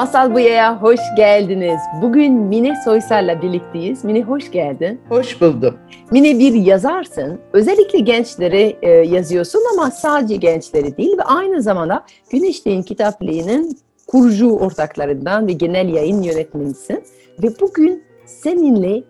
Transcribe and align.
Masal 0.00 0.34
Buya'ya 0.34 0.82
hoş 0.82 1.00
geldiniz. 1.16 1.80
Bugün 2.02 2.32
Mine 2.32 2.74
Soysal'la 2.84 3.42
birlikteyiz. 3.42 4.04
Mine 4.04 4.22
hoş 4.22 4.50
geldin. 4.50 5.00
Hoş 5.08 5.40
buldum. 5.40 5.78
Mine 6.10 6.38
bir 6.38 6.54
yazarsın. 6.54 7.40
Özellikle 7.52 7.98
gençlere 7.98 8.76
e, 8.82 8.90
yazıyorsun 8.90 9.62
ama 9.72 9.90
sadece 9.90 10.36
gençleri 10.36 10.96
değil 10.96 11.18
ve 11.18 11.22
aynı 11.22 11.62
zamanda 11.62 12.04
Güneşliğin 12.30 12.82
Kitaplığı'nın 12.82 13.76
kurucu 14.06 14.56
ortaklarından 14.56 15.46
ve 15.46 15.52
genel 15.52 15.88
yayın 15.88 16.22
yönetmenisin. 16.22 17.04
Ve 17.42 17.48
bugün 17.60 18.04
seninle 18.26 19.02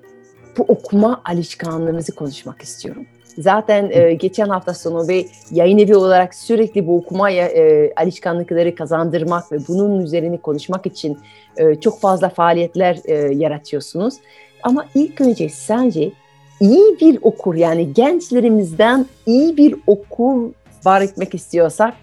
bu 0.58 0.62
okuma 0.62 1.22
alışkanlığımızı 1.24 2.14
konuşmak 2.14 2.62
istiyorum. 2.62 3.06
Zaten 3.40 3.90
e, 3.92 4.14
geçen 4.14 4.48
hafta 4.48 4.74
sonu 4.74 5.08
ve 5.08 5.26
yayın 5.50 5.78
evi 5.78 5.96
olarak 5.96 6.34
sürekli 6.34 6.86
bu 6.86 6.96
okuma 6.96 7.30
e, 7.30 7.92
alışkanlıkları 7.96 8.74
kazandırmak 8.74 9.52
ve 9.52 9.56
bunun 9.68 10.00
üzerine 10.00 10.36
konuşmak 10.36 10.86
için 10.86 11.18
e, 11.56 11.74
çok 11.74 12.00
fazla 12.00 12.28
faaliyetler 12.28 12.98
e, 13.04 13.14
yaratıyorsunuz. 13.14 14.14
Ama 14.62 14.86
ilk 14.94 15.20
önce 15.20 15.48
sence 15.48 16.12
iyi 16.60 17.00
bir 17.00 17.18
okur 17.22 17.54
yani 17.54 17.92
gençlerimizden 17.94 19.06
iyi 19.26 19.56
bir 19.56 19.74
okur 19.86 20.50
var 20.84 21.00
etmek 21.00 21.34
istiyorsak 21.34 21.94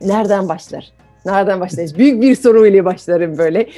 nereden 0.00 0.48
başlar? 0.48 0.92
Nereden 1.24 1.60
başlarız? 1.60 1.98
Büyük 1.98 2.22
bir 2.22 2.36
soruyla 2.36 2.84
başlarım 2.84 3.38
böyle. 3.38 3.68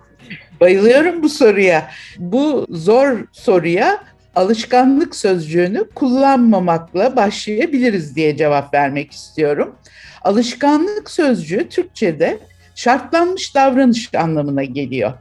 Bayılıyorum 0.60 1.22
bu 1.22 1.28
soruya. 1.28 1.88
Bu 2.18 2.66
zor 2.70 3.18
soruya 3.32 4.00
alışkanlık 4.34 5.16
sözcüğünü 5.16 5.90
kullanmamakla 5.94 7.16
başlayabiliriz 7.16 8.16
diye 8.16 8.36
cevap 8.36 8.74
vermek 8.74 9.12
istiyorum. 9.12 9.76
Alışkanlık 10.22 11.10
sözcüğü 11.10 11.68
Türkçe'de 11.68 12.38
şartlanmış 12.74 13.54
davranış 13.54 14.14
anlamına 14.14 14.64
geliyor. 14.64 15.12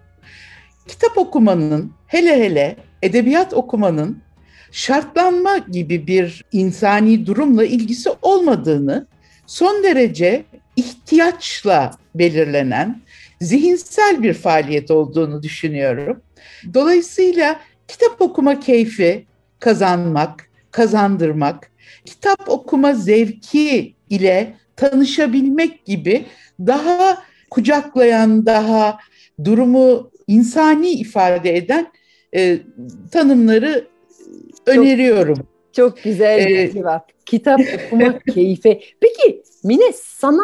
Kitap 0.87 1.17
okumanın, 1.17 1.91
hele 2.07 2.43
hele 2.43 2.75
edebiyat 3.01 3.53
okumanın 3.53 4.21
şartlanma 4.71 5.57
gibi 5.57 6.07
bir 6.07 6.45
insani 6.51 7.25
durumla 7.25 7.65
ilgisi 7.65 8.09
olmadığını, 8.21 9.07
son 9.45 9.83
derece 9.83 10.45
ihtiyaçla 10.75 11.91
belirlenen 12.15 13.01
zihinsel 13.41 14.23
bir 14.23 14.33
faaliyet 14.33 14.91
olduğunu 14.91 15.43
düşünüyorum. 15.43 16.21
Dolayısıyla 16.73 17.59
kitap 17.89 18.21
okuma 18.21 18.59
keyfi 18.59 19.25
kazanmak, 19.59 20.49
kazandırmak, 20.71 21.71
kitap 22.05 22.49
okuma 22.49 22.93
zevki 22.93 23.95
ile 24.09 24.55
tanışabilmek 24.75 25.85
gibi 25.85 26.25
daha 26.59 27.23
kucaklayan, 27.49 28.45
daha 28.45 28.97
durumu 29.43 30.11
insani 30.27 30.89
ifade 30.89 31.57
eden 31.57 31.87
e, 32.35 32.59
tanımları 33.11 33.87
çok, 34.65 34.75
öneriyorum. 34.75 35.47
Çok 35.73 36.03
güzel 36.03 36.47
bir 36.47 36.57
ee, 36.57 36.71
cevap. 36.71 37.25
Kitap 37.25 37.59
okuma 37.59 38.19
keyfi. 38.33 38.79
Peki 38.99 39.43
Mine 39.63 39.93
sana 39.93 40.43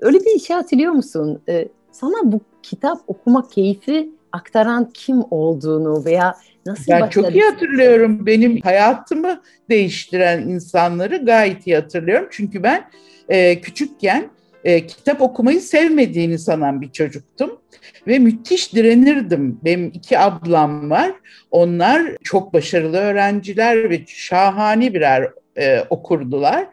öyle 0.00 0.20
bir 0.20 0.38
şey 0.38 0.56
hatırlıyor 0.56 0.92
musun? 0.92 1.42
Ee, 1.48 1.68
sana 1.92 2.32
bu 2.32 2.40
kitap 2.62 2.98
okuma 3.06 3.48
keyfi 3.48 4.10
aktaran 4.32 4.90
kim 4.94 5.22
olduğunu 5.30 6.04
veya 6.04 6.36
Nasıl 6.66 6.92
ben 6.92 7.08
çok 7.08 7.34
iyi 7.34 7.44
hatırlıyorum. 7.44 8.26
Benim 8.26 8.60
hayatımı 8.60 9.42
değiştiren 9.70 10.40
insanları 10.40 11.16
gayet 11.16 11.66
iyi 11.66 11.76
hatırlıyorum. 11.76 12.28
Çünkü 12.30 12.62
ben 12.62 12.90
e, 13.28 13.60
küçükken 13.60 14.30
e, 14.64 14.86
kitap 14.86 15.22
okumayı 15.22 15.60
sevmediğini 15.60 16.38
sanan 16.38 16.80
bir 16.80 16.92
çocuktum. 16.92 17.60
Ve 18.06 18.18
müthiş 18.18 18.74
direnirdim. 18.74 19.60
Benim 19.64 19.86
iki 19.94 20.18
ablam 20.18 20.90
var. 20.90 21.12
Onlar 21.50 22.02
çok 22.22 22.54
başarılı 22.54 22.96
öğrenciler 22.96 23.90
ve 23.90 24.00
şahane 24.06 24.94
birer 24.94 25.30
e, 25.56 25.80
okurdular 25.90 26.66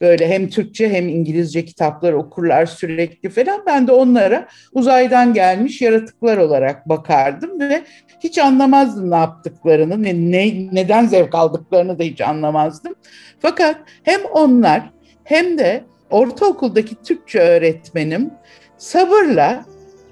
böyle 0.00 0.28
hem 0.28 0.48
Türkçe 0.48 0.88
hem 0.88 1.08
İngilizce 1.08 1.64
kitaplar 1.64 2.12
okurlar 2.12 2.66
sürekli 2.66 3.28
falan. 3.28 3.62
Ben 3.66 3.86
de 3.86 3.92
onlara 3.92 4.48
uzaydan 4.72 5.34
gelmiş 5.34 5.82
yaratıklar 5.82 6.36
olarak 6.36 6.88
bakardım 6.88 7.60
ve 7.60 7.82
hiç 8.20 8.38
anlamazdım 8.38 9.10
ne 9.10 9.16
yaptıklarını, 9.16 10.02
ne, 10.02 10.14
ne 10.14 10.68
neden 10.72 11.06
zevk 11.06 11.34
aldıklarını 11.34 11.98
da 11.98 12.02
hiç 12.02 12.20
anlamazdım. 12.20 12.94
Fakat 13.40 13.76
hem 14.02 14.20
onlar 14.24 14.90
hem 15.24 15.58
de 15.58 15.84
ortaokuldaki 16.10 16.94
Türkçe 17.02 17.38
öğretmenim 17.40 18.30
sabırla 18.78 19.64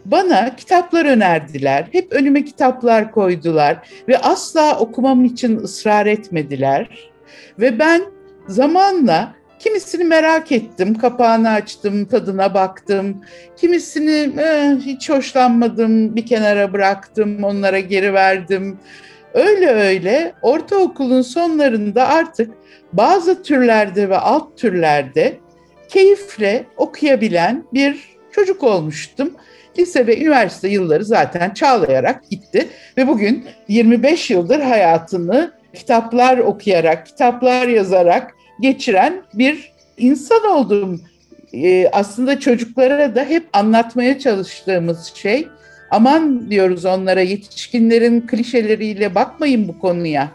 bana 0.05 0.57
kitaplar 0.57 1.05
önerdiler. 1.05 1.87
Hep 1.93 2.13
önüme 2.13 2.45
kitaplar 2.45 3.11
koydular 3.11 3.89
ve 4.09 4.19
asla 4.19 4.79
okumam 4.79 5.25
için 5.25 5.57
ısrar 5.57 6.07
etmediler. 6.07 7.11
Ve 7.59 7.79
ben 7.79 8.03
zamanla 8.49 9.38
Kimisini 9.59 10.05
merak 10.05 10.53
ettim, 10.53 10.95
kapağını 10.99 11.51
açtım, 11.51 12.05
tadına 12.05 12.55
baktım. 12.55 13.25
Kimisini 13.57 14.33
eh, 14.39 14.77
hiç 14.87 15.11
hoşlanmadım, 15.11 16.17
bir 16.17 16.27
kenara 16.27 16.73
bıraktım, 16.73 17.45
onlara 17.45 17.79
geri 17.79 18.15
verdim. 18.15 18.79
Öyle 19.35 19.71
öyle 19.71 20.33
ortaokulun 20.43 21.23
sonlarında 21.23 22.09
artık 22.09 22.51
bazı 22.93 23.43
türlerde 23.43 24.11
ve 24.11 24.17
alt 24.17 24.59
türlerde 24.59 25.37
keyifle 25.89 26.67
okuyabilen 26.77 27.65
bir 27.73 28.19
çocuk 28.33 28.63
olmuştum. 28.63 29.31
Lise 29.79 30.07
ve 30.07 30.21
üniversite 30.21 30.69
yılları 30.69 31.05
zaten 31.05 31.51
çağlayarak 31.51 32.31
gitti 32.31 32.69
ve 32.97 33.09
bugün 33.09 33.45
25 33.69 34.31
yıldır 34.31 34.61
hayatını 34.61 35.53
kitaplar 35.75 36.39
okuyarak, 36.39 37.07
kitaplar 37.07 37.69
yazarak, 37.69 38.35
geçiren 38.61 39.23
bir 39.35 39.73
insan 39.97 40.45
oldum. 40.45 41.01
Ee, 41.55 41.89
aslında 41.93 42.41
çocuklara 42.41 43.15
da 43.15 43.25
hep 43.25 43.47
anlatmaya 43.53 44.19
çalıştığımız 44.19 45.13
şey 45.15 45.49
aman 45.91 46.51
diyoruz 46.51 46.85
onlara 46.85 47.21
yetişkinlerin 47.21 48.21
klişeleriyle 48.21 49.15
bakmayın 49.15 49.69
bu 49.69 49.79
konuya. 49.79 50.33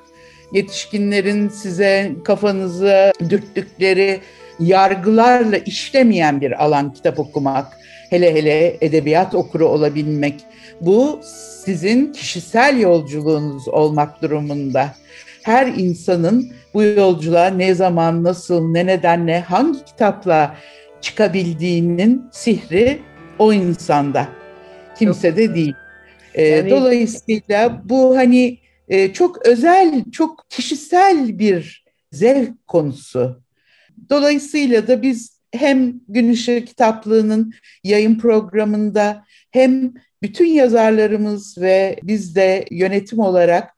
Yetişkinlerin 0.54 1.50
size 1.50 2.12
kafanızı 2.26 3.12
dürttükleri 3.30 4.20
yargılarla 4.60 5.58
işlemeyen 5.58 6.42
bir 6.42 6.64
alan 6.64 6.94
kitap 6.94 7.20
okumak. 7.20 7.78
Hele 8.10 8.34
hele 8.34 8.78
edebiyat 8.82 9.36
okuru 9.36 9.68
olabilmek. 9.68 10.36
Bu 10.82 11.20
sizin 11.66 12.14
kişisel 12.14 12.80
yolculuğunuz 12.80 13.68
olmak 13.68 14.22
durumunda. 14.22 14.96
Her 15.44 15.68
insanın 15.68 16.52
bu 16.74 16.84
yolculuğa 16.84 17.48
ne 17.48 17.76
zaman, 17.76 18.24
nasıl, 18.24 18.72
ne 18.72 18.86
nedenle, 18.86 19.40
hangi 19.40 19.86
kitapla 19.86 20.56
çıkabildiğinin 21.02 22.24
sihri 22.32 23.00
o 23.40 23.54
insanda. 23.54 24.28
Kimse 25.00 25.38
de 25.38 25.56
değil. 25.56 25.74
Ee, 26.34 26.44
yani... 26.44 26.70
Dolayısıyla 26.70 27.82
bu 27.84 28.18
hani 28.18 28.58
e, 28.88 29.14
çok 29.14 29.46
özel, 29.46 30.04
çok 30.12 30.50
kişisel 30.50 31.40
bir 31.40 31.86
zevk 32.12 32.68
konusu. 32.68 33.44
Dolayısıyla 34.10 34.88
da 34.88 35.02
biz 35.02 35.40
hem 35.52 35.94
Gün 36.08 36.30
Işığı 36.30 36.66
kitaplığının 36.66 37.54
yayın 37.84 38.20
programında 38.20 39.24
hem 39.52 39.94
bütün 40.22 40.46
yazarlarımız 40.46 41.58
ve 41.58 42.00
biz 42.04 42.36
de 42.36 42.66
yönetim 42.72 43.20
olarak 43.20 43.73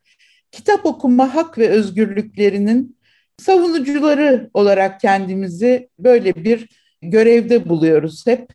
kitap 0.56 0.86
okuma 0.86 1.36
hak 1.36 1.58
ve 1.58 1.70
özgürlüklerinin 1.70 2.98
savunucuları 3.38 4.50
olarak 4.54 5.00
kendimizi 5.00 5.90
böyle 6.00 6.36
bir 6.36 6.70
görevde 7.02 7.70
buluyoruz 7.70 8.28
hep. 8.28 8.50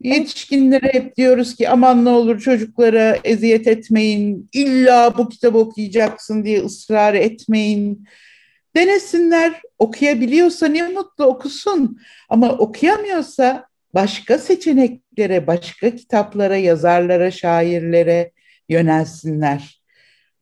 Yetişkinlere 0.00 0.92
hep 0.92 1.16
diyoruz 1.16 1.56
ki 1.56 1.68
aman 1.68 2.04
ne 2.04 2.08
olur 2.08 2.40
çocuklara 2.40 3.18
eziyet 3.24 3.66
etmeyin, 3.66 4.48
illa 4.52 5.18
bu 5.18 5.28
kitabı 5.28 5.58
okuyacaksın 5.58 6.44
diye 6.44 6.64
ısrar 6.64 7.14
etmeyin. 7.14 8.08
Denesinler, 8.76 9.62
okuyabiliyorsa 9.78 10.66
ne 10.66 10.88
mutlu 10.88 11.24
okusun. 11.24 11.98
Ama 12.28 12.52
okuyamıyorsa 12.52 13.66
başka 13.94 14.38
seçeneklere, 14.38 15.46
başka 15.46 15.96
kitaplara, 15.96 16.56
yazarlara, 16.56 17.30
şairlere, 17.30 18.32
yönelsinler. 18.68 19.77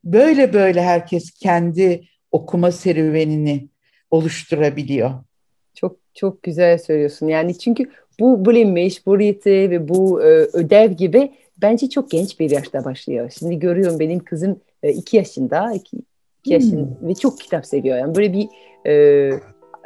Böyle 0.07 0.53
böyle 0.53 0.81
herkes 0.81 1.31
kendi 1.31 2.03
okuma 2.31 2.71
serüvenini 2.71 3.67
oluşturabiliyor. 4.11 5.11
Çok 5.73 5.97
çok 6.13 6.43
güzel 6.43 6.77
söylüyorsun. 6.77 7.27
Yani 7.27 7.57
çünkü 7.57 7.89
bu 8.19 8.45
bilim 8.45 8.71
mecburiyeti 8.71 9.49
ve 9.49 9.89
bu 9.89 10.23
e, 10.23 10.25
ödev 10.53 10.91
gibi 10.91 11.31
bence 11.57 11.89
çok 11.89 12.11
genç 12.11 12.39
bir 12.39 12.49
yaşta 12.49 12.85
başlıyor. 12.85 13.33
Şimdi 13.39 13.59
görüyorum 13.59 13.99
benim 13.99 14.19
kızım 14.19 14.59
e, 14.83 14.91
iki 14.91 15.17
yaşında, 15.17 15.73
iki, 15.73 15.97
iki 16.39 16.53
yaşın 16.53 16.97
ve 17.01 17.15
çok 17.15 17.39
kitap 17.39 17.65
seviyor. 17.65 17.97
Yani 17.97 18.15
böyle 18.15 18.33
bir 18.33 18.47
e, 18.89 19.31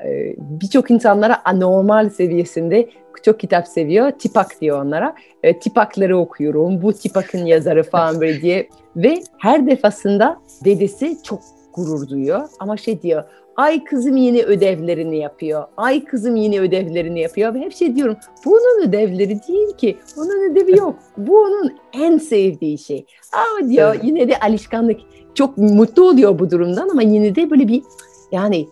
e, 0.05 0.35
birçok 0.37 0.91
insanlara 0.91 1.41
anormal 1.45 2.09
seviyesinde 2.09 2.89
çok 3.23 3.39
kitap 3.39 3.67
seviyor. 3.67 4.11
Tipak 4.11 4.61
diyor 4.61 4.85
onlara. 4.85 5.15
E, 5.43 5.59
tipakları 5.59 6.17
okuyorum. 6.17 6.81
Bu 6.81 6.93
tipakın 6.93 7.45
yazarı 7.45 7.83
falan 7.83 8.21
böyle 8.21 8.41
diye. 8.41 8.69
Ve 8.95 9.23
her 9.37 9.67
defasında 9.67 10.39
dedesi 10.65 11.17
çok 11.23 11.39
gurur 11.73 12.09
duyuyor. 12.09 12.41
Ama 12.59 12.77
şey 12.77 13.01
diyor, 13.01 13.23
ay 13.55 13.83
kızım 13.83 14.17
yine 14.17 14.43
ödevlerini 14.43 15.17
yapıyor. 15.17 15.63
Ay 15.77 16.03
kızım 16.03 16.35
yine 16.35 16.59
ödevlerini 16.59 17.19
yapıyor. 17.19 17.53
Ve 17.53 17.59
hep 17.59 17.73
şey 17.73 17.95
diyorum, 17.95 18.17
bu 18.45 18.51
onun 18.51 18.87
ödevleri 18.87 19.39
değil 19.47 19.77
ki. 19.77 19.97
Onun 20.17 20.51
ödevi 20.51 20.77
yok. 20.77 20.95
Bu 21.17 21.41
onun 21.41 21.73
en 21.93 22.17
sevdiği 22.17 22.77
şey. 22.77 23.05
Aa 23.33 23.69
diyor, 23.69 23.95
yine 24.03 24.29
de 24.29 24.39
alışkanlık. 24.39 24.99
Çok 25.35 25.57
mutlu 25.57 26.09
oluyor 26.09 26.39
bu 26.39 26.51
durumdan 26.51 26.89
ama 26.89 27.01
yine 27.01 27.35
de 27.35 27.49
böyle 27.49 27.67
bir 27.67 27.83
yani 28.31 28.67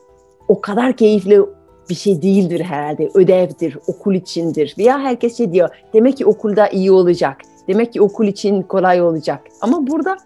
o 0.49 0.61
kadar 0.61 0.93
keyifli 0.93 1.41
bir 1.89 1.95
şey 1.95 2.21
değildir 2.21 2.59
herhalde. 2.59 3.09
Ödevdir, 3.13 3.77
okul 3.87 4.13
içindir. 4.13 4.75
Veya 4.77 4.99
herkes 4.99 5.37
şey 5.37 5.51
diyor, 5.51 5.69
demek 5.93 6.17
ki 6.17 6.25
okulda 6.25 6.67
iyi 6.67 6.91
olacak. 6.91 7.37
Demek 7.67 7.93
ki 7.93 8.01
okul 8.01 8.25
için 8.25 8.61
kolay 8.61 9.01
olacak. 9.01 9.41
Ama 9.61 9.87
burada 9.87 10.17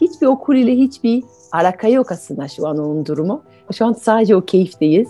hiçbir 0.00 0.26
okul 0.26 0.56
ile 0.56 0.76
hiçbir 0.76 1.24
alaka 1.52 1.88
yok 1.88 2.12
aslında 2.12 2.48
şu 2.48 2.66
an 2.66 2.78
onun 2.78 3.06
durumu. 3.06 3.42
Şu 3.72 3.86
an 3.86 3.92
sadece 3.92 4.36
o 4.36 4.40
keyifteyiz. 4.40 5.08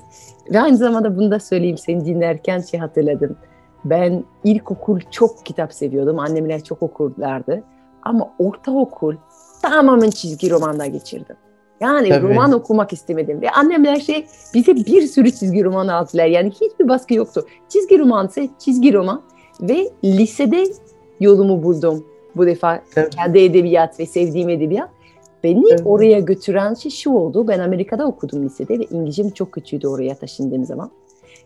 Ve 0.52 0.60
aynı 0.60 0.76
zamanda 0.76 1.16
bunu 1.16 1.30
da 1.30 1.40
söyleyeyim 1.40 1.78
seni 1.78 2.04
dinlerken 2.04 2.60
şey 2.60 2.80
hatırladım. 2.80 3.36
Ben 3.84 4.24
ilkokul 4.44 5.00
çok 5.10 5.46
kitap 5.46 5.72
seviyordum. 5.72 6.18
Annemler 6.18 6.64
çok 6.64 6.82
okurlardı. 6.82 7.62
Ama 8.02 8.30
ortaokul 8.38 9.14
tamamen 9.62 10.10
çizgi 10.10 10.50
romanla 10.50 10.86
geçirdim. 10.86 11.36
Yani 11.82 12.08
Tabii. 12.08 12.28
roman 12.28 12.52
okumak 12.52 12.92
istemedim. 12.92 13.40
Ve 13.40 13.50
annemler 13.50 13.96
şey 14.00 14.26
bize 14.54 14.76
bir 14.76 15.02
sürü 15.06 15.30
çizgi 15.30 15.64
roman 15.64 15.88
aldılar. 15.88 16.26
Yani 16.26 16.50
hiçbir 16.50 16.88
baskı 16.88 17.14
yoktu. 17.14 17.46
Çizgi 17.68 17.98
romansa 17.98 18.40
çizgi 18.58 18.94
roman. 18.94 19.22
Ve 19.60 19.90
lisede 20.04 20.64
yolumu 21.20 21.62
buldum 21.62 22.04
bu 22.36 22.46
defa 22.46 22.82
Evet. 22.96 23.16
kendi 23.16 23.38
edebiyat 23.38 24.00
ve 24.00 24.06
sevdiğim 24.06 24.48
edebiyat. 24.48 24.90
Beni 25.44 25.64
Evet. 25.70 25.82
oraya 25.84 26.20
götüren 26.20 26.74
şey 26.74 26.90
şu 26.90 27.10
oldu. 27.10 27.48
Ben 27.48 27.58
Amerika'da 27.58 28.06
okudum 28.06 28.44
lisede 28.44 28.78
ve 28.78 28.84
İngilizcem 28.90 29.30
çok 29.30 29.52
kötüydü 29.52 29.86
oraya 29.86 30.14
taşındığım 30.14 30.64
zaman. 30.64 30.90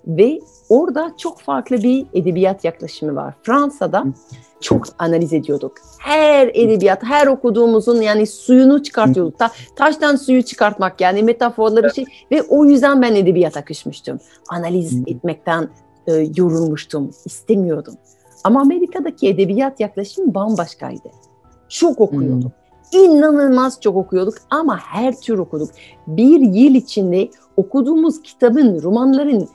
Ve 0.07 0.41
orada 0.69 1.13
çok 1.17 1.41
farklı 1.41 1.83
bir 1.83 2.07
edebiyat 2.15 2.65
yaklaşımı 2.65 3.17
var. 3.17 3.35
Fransa'da 3.43 4.05
çok 4.61 4.85
analiz 4.99 5.33
ediyorduk. 5.33 5.73
Her 5.99 6.49
edebiyat, 6.55 7.03
her 7.05 7.27
okuduğumuzun 7.27 8.01
yani 8.01 8.27
suyunu 8.27 8.83
çıkartıyorduk. 8.83 9.39
Ta, 9.39 9.51
taştan 9.77 10.17
suyu 10.17 10.43
çıkartmak 10.43 11.01
yani 11.01 11.23
metaforları 11.23 11.95
şey. 11.95 12.05
Ve 12.31 12.43
o 12.43 12.65
yüzden 12.65 13.03
ben 13.03 13.15
edebiyata 13.15 13.65
küsmüştüm. 13.65 14.19
Analiz 14.49 15.03
etmekten 15.07 15.69
e, 16.07 16.13
yorulmuştum. 16.37 17.11
istemiyordum. 17.25 17.95
Ama 18.45 18.61
Amerika'daki 18.61 19.29
edebiyat 19.29 19.81
yaklaşımı 19.81 20.35
bambaşkaydı. 20.35 21.09
Çok 21.69 22.01
okuyorduk. 22.01 22.53
İnanılmaz 22.93 23.81
çok 23.81 23.97
okuyorduk 23.97 24.35
ama 24.51 24.79
her 24.79 25.21
tür 25.21 25.39
okuduk. 25.39 25.71
Bir 26.07 26.41
yıl 26.41 26.75
içinde 26.75 27.29
okuduğumuz 27.57 28.23
kitabın, 28.23 28.83
romanların 28.83 29.49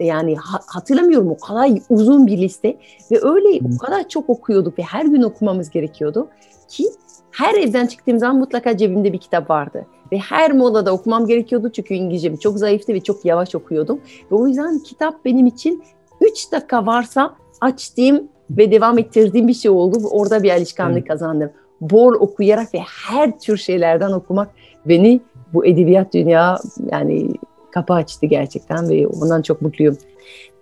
yani 0.00 0.36
ha- 0.36 0.60
hatırlamıyorum 0.66 1.30
o 1.30 1.36
kadar 1.38 1.70
uzun 1.90 2.26
bir 2.26 2.38
liste 2.38 2.76
ve 3.10 3.18
öyle 3.22 3.60
o 3.74 3.78
kadar 3.78 4.08
çok 4.08 4.30
okuyorduk 4.30 4.78
ve 4.78 4.82
her 4.82 5.04
gün 5.04 5.22
okumamız 5.22 5.70
gerekiyordu 5.70 6.28
ki 6.68 6.84
her 7.30 7.54
evden 7.54 7.86
çıktığım 7.86 8.18
zaman 8.18 8.36
mutlaka 8.38 8.76
cebimde 8.76 9.12
bir 9.12 9.18
kitap 9.18 9.50
vardı. 9.50 9.86
Ve 10.12 10.18
her 10.18 10.52
molada 10.52 10.92
okumam 10.92 11.26
gerekiyordu 11.26 11.70
çünkü 11.72 11.94
İngilizcem 11.94 12.36
çok 12.36 12.58
zayıftı 12.58 12.94
ve 12.94 13.00
çok 13.00 13.24
yavaş 13.24 13.54
okuyordum. 13.54 14.00
Ve 14.32 14.34
o 14.36 14.46
yüzden 14.46 14.78
kitap 14.78 15.24
benim 15.24 15.46
için 15.46 15.82
3 16.20 16.52
dakika 16.52 16.86
varsa 16.86 17.34
açtığım 17.60 18.28
ve 18.50 18.70
devam 18.70 18.98
ettirdiğim 18.98 19.48
bir 19.48 19.54
şey 19.54 19.70
oldu. 19.70 19.98
Orada 20.10 20.42
bir 20.42 20.50
alışkanlık 20.50 20.98
Evet. 20.98 21.08
kazandım. 21.08 21.50
Bol 21.80 22.12
okuyarak 22.12 22.74
ve 22.74 22.78
her 23.08 23.38
tür 23.38 23.56
şeylerden 23.56 24.12
okumak 24.12 24.50
beni 24.86 25.20
bu 25.52 25.66
edebiyat 25.66 26.14
dünya 26.14 26.58
yani 26.92 27.28
kapı 27.74 27.94
açtı 27.94 28.26
gerçekten 28.26 28.88
ve 28.88 29.06
ondan 29.06 29.42
çok 29.42 29.62
mutluyum. 29.62 29.98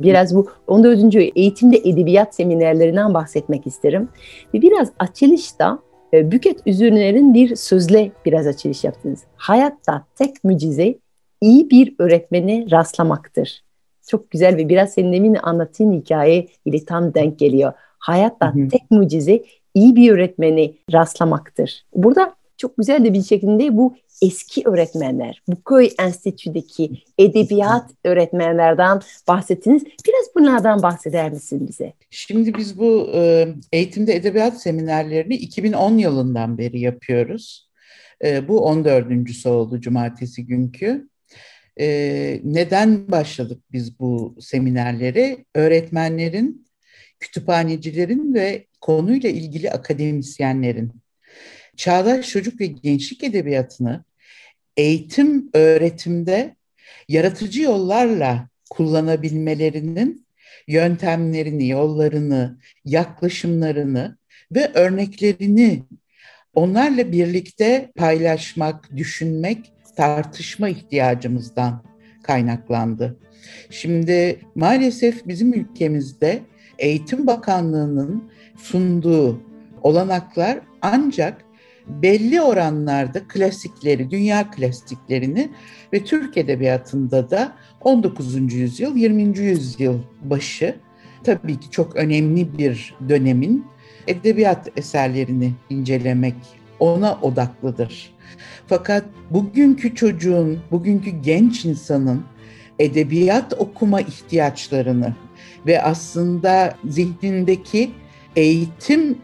Biraz 0.01 0.35
bu 0.35 0.51
14. 0.67 1.15
eğitimde 1.15 1.77
edebiyat 1.77 2.35
seminerlerinden 2.35 3.15
bahsetmek 3.15 3.67
isterim. 3.67 4.09
Ve 4.55 4.63
biraz 4.63 4.93
açılışta 4.99 5.79
e, 6.15 6.31
Büket 6.31 6.61
Üzürner'in 6.67 7.35
bir 7.35 7.57
sözle 7.57 8.13
biraz 8.25 8.47
açılış 8.47 8.85
yaptınız. 8.85 9.21
Hayatta 9.37 10.05
tek 10.17 10.45
mucize 10.45 10.99
iyi 11.41 11.71
bir 11.71 11.95
öğretmene 11.99 12.67
rastlamaktır. 12.71 13.63
Çok 14.09 14.31
güzel 14.31 14.57
ve 14.57 14.69
biraz 14.69 14.93
senin 14.93 15.13
demin 15.13 15.35
anlattığın 15.35 15.93
hikaye 15.93 16.47
ile 16.65 16.85
tam 16.85 17.15
denk 17.15 17.39
geliyor. 17.39 17.73
Hayatta 17.99 18.55
Hı 18.55 18.59
hı. 18.59 18.69
tek 18.69 18.91
mucize 18.91 19.43
iyi 19.75 19.97
bir 19.97 20.13
öğretmeni 20.13 20.77
rastlamaktır. 20.93 21.85
Burada 21.95 22.35
çok 22.57 22.77
güzel 22.77 23.05
de 23.05 23.13
bir 23.13 23.23
şekilde 23.23 23.77
bu 23.77 23.95
eski 24.23 24.63
öğretmenler, 24.65 25.43
bu 25.49 25.63
köy 25.63 25.91
enstitüdeki 25.99 26.91
edebiyat 27.19 27.91
öğretmenlerden 28.05 29.01
bahsettiniz. 29.29 29.85
Biraz 29.85 30.35
bunlardan 30.37 30.83
bahseder 30.83 31.33
misin 31.33 31.69
bize? 31.69 31.93
Şimdi 32.11 32.55
biz 32.55 32.79
bu 32.79 33.11
eğitimde 33.73 34.17
edebiyat 34.17 34.63
seminerlerini 34.63 35.35
2010 35.35 35.99
yılından 35.99 36.59
beri 36.59 36.81
yapıyoruz. 36.81 37.69
Bu 38.23 38.59
14.sü 38.59 39.49
oldu 39.49 39.81
cumartesi 39.81 40.47
günkü. 40.47 41.09
Neden 42.45 43.11
başladık 43.11 43.63
biz 43.73 43.99
bu 43.99 44.37
seminerleri? 44.41 45.45
Öğretmenlerin, 45.55 46.67
kütüphanecilerin 47.21 48.35
ve 48.35 48.67
konuyla 48.81 49.31
ilgili 49.31 49.71
akademisyenlerin 49.71 50.93
çağdaş 51.77 52.29
çocuk 52.29 52.61
ve 52.61 52.67
gençlik 52.67 53.25
edebiyatını 53.25 54.05
eğitim 54.77 55.51
öğretimde 55.55 56.57
yaratıcı 57.09 57.63
yollarla 57.63 58.49
kullanabilmelerinin 58.71 60.27
yöntemlerini, 60.69 61.69
yollarını, 61.69 62.59
yaklaşımlarını 62.85 64.17
ve 64.53 64.71
örneklerini 64.75 65.83
onlarla 66.55 67.13
birlikte 67.13 67.93
paylaşmak, 67.97 68.97
düşünmek, 68.97 69.73
tartışma 69.97 70.69
ihtiyacımızdan 70.69 71.85
kaynaklandı. 72.23 73.17
Şimdi 73.71 74.41
maalesef 74.55 75.29
bizim 75.29 75.55
ülkemizde 75.55 76.43
Eğitim 76.79 77.27
Bakanlığı'nın 77.27 78.31
sunduğu 78.57 79.43
olanaklar 79.83 80.61
ancak 80.83 81.45
belli 81.87 82.43
oranlarda 82.43 83.29
klasikleri, 83.29 84.11
dünya 84.11 84.51
klasiklerini 84.51 85.51
ve 85.93 86.05
Türk 86.05 86.37
edebiyatında 86.37 87.31
da 87.31 87.53
19. 87.81 88.55
yüzyıl, 88.55 88.97
20. 88.97 89.39
yüzyıl 89.39 89.99
başı 90.23 90.77
tabii 91.25 91.61
ki 91.61 91.71
çok 91.71 91.97
önemli 91.97 92.59
bir 92.59 92.95
dönemin 93.09 93.67
edebiyat 94.07 94.69
eserlerini 94.77 95.53
incelemek 95.71 96.35
ona 96.79 97.19
odaklıdır. 97.23 98.13
Fakat 98.67 99.05
bugünkü 99.31 99.95
çocuğun, 99.95 100.61
bugünkü 100.71 101.11
genç 101.11 101.65
insanın 101.65 102.23
edebiyat 102.79 103.55
okuma 103.59 104.01
ihtiyaçlarını 104.01 105.15
ve 105.67 105.83
aslında 105.83 106.75
zihnindeki 106.85 107.91
eğitim 108.37 109.19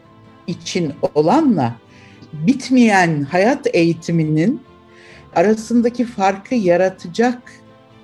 için 0.47 0.93
olanla 1.15 1.75
bitmeyen 2.33 3.21
hayat 3.21 3.67
eğitiminin 3.75 4.61
arasındaki 5.35 6.05
farkı 6.05 6.55
yaratacak 6.55 7.41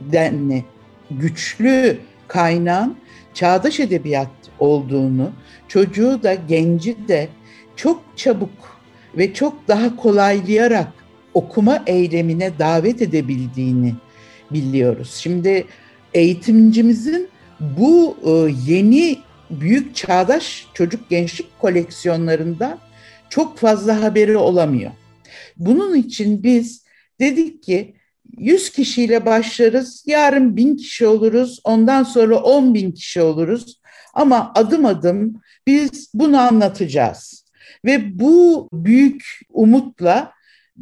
denli 0.02 0.66
güçlü 1.12 1.98
kaynağın 2.28 2.98
çağdaş 3.34 3.80
edebiyat 3.80 4.30
olduğunu, 4.60 5.32
çocuğu 5.68 6.24
da 6.24 6.34
genci 6.34 7.08
de 7.08 7.28
çok 7.76 8.04
çabuk 8.16 8.80
ve 9.18 9.34
çok 9.34 9.68
daha 9.68 9.96
kolaylayarak 9.96 10.88
okuma 11.34 11.84
eylemine 11.88 12.60
davet 12.60 13.02
edebildiğini 13.02 13.94
biliyoruz. 14.52 15.14
Şimdi 15.14 15.66
eğitimcimizin 16.14 17.30
bu 17.60 18.18
e, 18.26 18.54
yeni 18.72 19.18
büyük 19.50 19.96
çağdaş 19.96 20.68
çocuk 20.74 21.10
gençlik 21.10 21.60
koleksiyonlarında 21.60 22.78
çok 23.36 23.58
fazla 23.58 24.02
haberi 24.02 24.38
olamıyor. 24.38 24.92
Bunun 25.58 25.96
için 25.96 26.44
biz 26.44 26.86
dedik 27.20 27.64
ki 27.64 27.96
100 28.38 28.70
kişiyle 28.70 29.26
başlarız, 29.26 30.04
yarın 30.08 30.58
1000 30.58 30.76
kişi 30.76 31.08
oluruz, 31.08 31.60
ondan 31.64 32.04
sonra 32.04 32.36
10 32.36 32.74
bin 32.74 32.92
kişi 32.92 33.22
oluruz. 33.22 33.82
Ama 34.14 34.52
adım 34.56 34.86
adım 34.86 35.42
biz 35.68 36.12
bunu 36.14 36.40
anlatacağız. 36.40 37.46
Ve 37.86 38.20
bu 38.20 38.70
büyük 38.74 39.40
umutla 39.50 40.32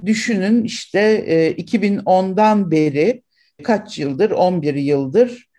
düşünün 0.06 0.64
işte 0.64 1.26
2010'dan 1.58 2.72
beri 2.72 3.24
kaç 3.64 4.00
yıldır, 4.00 4.32
11 4.32 4.74
yıldır 4.76 5.50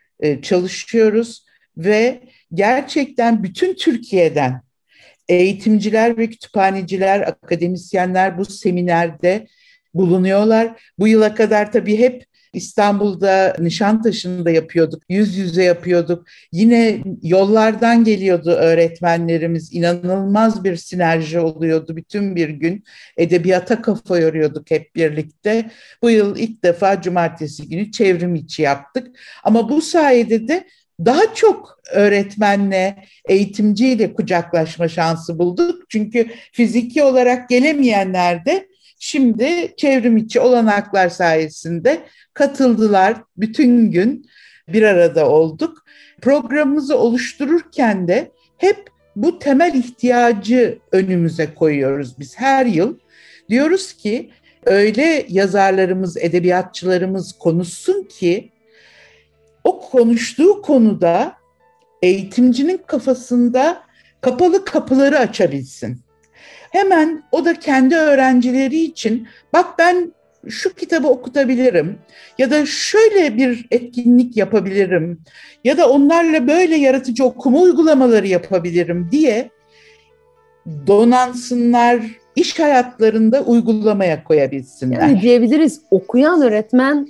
çalışıyoruz 0.43 1.47
ve 1.77 2.21
gerçekten 2.55 3.43
bütün 3.43 3.75
Türkiye'den 3.75 4.63
eğitimciler 5.29 6.19
ve 6.19 6.31
kütüphaneciler, 6.31 7.21
akademisyenler 7.21 8.39
bu 8.39 8.45
seminerde 8.45 9.47
bulunuyorlar. 9.95 10.83
Bu 10.99 11.09
yıla 11.09 11.35
kadar 11.35 11.73
tabii 11.73 11.99
hep 11.99 12.25
İstanbul'da 12.55 13.57
Nişantaşı'nda 13.59 14.51
yapıyorduk, 14.51 15.03
yüz 15.09 15.37
yüze 15.37 15.65
yapıyorduk. 15.65 16.27
Yine 16.53 16.99
yollardan 17.23 18.05
geliyordu 18.05 18.51
öğretmenlerimiz. 18.51 19.73
İnanılmaz 19.73 20.65
bir 20.65 20.77
sinerji 20.77 21.41
oluyordu 21.41 21.97
bütün 21.97 22.37
bir 22.37 22.49
gün. 22.49 22.85
Edebiyata 23.17 23.83
kafa 23.83 24.19
yoruyorduk 24.19 24.71
hep 24.71 24.97
birlikte. 24.97 25.71
Bu 26.03 26.11
yıl 26.11 26.37
ilk 26.37 26.65
defa 26.65 27.03
cumartesi 27.03 27.69
günü 27.69 27.91
çevrim 27.91 28.35
içi 28.35 28.63
yaptık. 28.63 29.17
Ama 29.45 29.69
bu 29.69 29.83
sayede 29.83 30.49
de 30.49 30.67
daha 31.01 31.35
çok 31.35 31.79
öğretmenle, 31.93 33.05
eğitimciyle 33.29 34.15
kucaklaşma 34.15 34.89
şansı 34.89 35.39
bulduk. 35.39 35.83
Çünkü 35.89 36.27
fiziki 36.53 37.03
olarak 37.03 37.49
gelemeyenler 37.49 38.45
de 38.45 38.69
şimdi 38.99 39.75
çevrim 39.77 40.17
içi 40.17 40.41
olanaklar 40.41 41.09
sayesinde 41.09 42.01
katıldılar. 42.35 43.17
Bütün 43.37 43.91
gün 43.91 44.27
bir 44.69 44.83
arada 44.83 45.29
olduk. 45.29 45.85
Programımızı 46.21 46.99
oluştururken 46.99 48.09
de 48.09 48.31
hep 48.59 48.91
bu 49.17 49.39
temel 49.39 49.75
ihtiyacı 49.75 50.79
önümüze 50.93 51.55
koyuyoruz 51.55 52.19
biz 52.19 52.39
her 52.39 52.67
yıl. 52.67 52.99
Diyoruz 53.49 53.93
ki 53.93 54.31
öyle 54.67 55.27
yazarlarımız, 55.29 56.17
edebiyatçılarımız 56.17 57.33
konuşsun 57.33 58.03
ki 58.03 58.51
o 59.65 59.81
konuştuğu 59.81 60.63
konuda 60.63 61.33
eğitimcinin 62.03 62.81
kafasında 62.87 63.83
kapalı 64.21 64.65
kapıları 64.65 65.19
açabilsin. 65.19 66.01
Hemen 66.71 67.23
o 67.33 67.45
da 67.45 67.55
kendi 67.55 67.97
öğrencileri 67.97 68.81
için 68.81 69.29
bak 69.53 69.79
ben 69.79 70.13
şu 70.49 70.75
kitabı 70.75 71.09
okutabilirim 71.09 71.99
ya 72.39 72.51
da 72.51 72.67
şöyle 72.67 73.37
bir 73.37 73.67
etkinlik 73.71 74.37
yapabilirim 74.37 75.21
ya 75.65 75.79
da 75.79 75.91
onlarla 75.91 76.49
böyle 76.49 76.77
yaratıcı 76.77 77.25
okuma 77.25 77.59
uygulamaları 77.59 78.27
yapabilirim 78.27 79.09
diye 79.13 79.51
donansınlar, 80.87 82.01
iş 82.37 82.59
hayatlarında 82.59 83.43
uygulamaya 83.43 84.25
koyabilsinler. 84.25 85.01
Yani 85.01 85.21
diyebiliriz 85.21 85.81
okuyan 85.91 86.43
öğretmen 86.43 87.09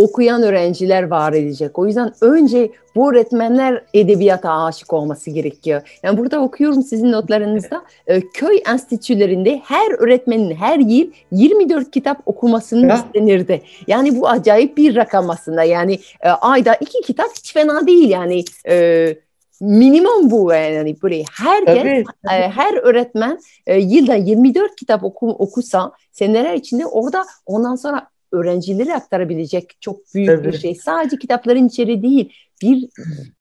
okuyan 0.00 0.42
öğrenciler 0.42 1.02
var 1.02 1.32
edecek. 1.32 1.78
O 1.78 1.86
yüzden 1.86 2.12
önce 2.20 2.70
bu 2.96 3.10
öğretmenler 3.10 3.84
edebiyata 3.94 4.52
aşık 4.52 4.92
olması 4.92 5.30
gerekiyor. 5.30 5.98
Yani 6.02 6.18
burada 6.18 6.40
okuyorum 6.40 6.82
sizin 6.82 7.12
notlarınızda 7.12 7.82
e, 8.06 8.20
köy 8.20 8.62
enstitülerinde 8.68 9.60
her 9.64 9.90
öğretmenin 9.98 10.54
her 10.54 10.78
yıl 10.78 11.10
24 11.32 11.90
kitap 11.90 12.22
okumasını 12.26 12.86
ya. 12.86 12.96
istenirdi. 12.96 13.62
Yani 13.86 14.20
bu 14.20 14.28
acayip 14.28 14.76
bir 14.76 14.96
rakam 14.96 15.30
aslında. 15.30 15.62
Yani 15.62 15.98
e, 16.20 16.28
ayda 16.28 16.74
iki 16.74 17.00
kitap 17.00 17.28
hiç 17.36 17.52
fena 17.52 17.86
değil 17.86 18.10
yani. 18.10 18.44
E, 18.68 19.16
minimum 19.60 20.30
bu 20.30 20.52
yani 20.52 20.96
böyle 21.02 21.24
herkes 21.32 21.76
tabii, 21.76 22.04
tabii. 22.26 22.34
E, 22.34 22.48
her 22.48 22.74
öğretmen 22.74 23.38
e, 23.66 23.78
yılda 23.78 24.14
24 24.14 24.76
kitap 24.76 25.04
oku, 25.04 25.30
okusa 25.30 25.92
seneler 26.12 26.54
içinde 26.54 26.86
orada 26.86 27.24
ondan 27.46 27.76
sonra 27.76 28.06
öğrencilere 28.32 28.94
aktarabilecek 28.94 29.76
çok 29.80 30.14
büyük 30.14 30.28
evet. 30.28 30.52
bir 30.52 30.58
şey. 30.58 30.74
Sadece 30.74 31.16
kitapların 31.16 31.68
içeri 31.68 32.02
değil, 32.02 32.32
bir 32.62 32.88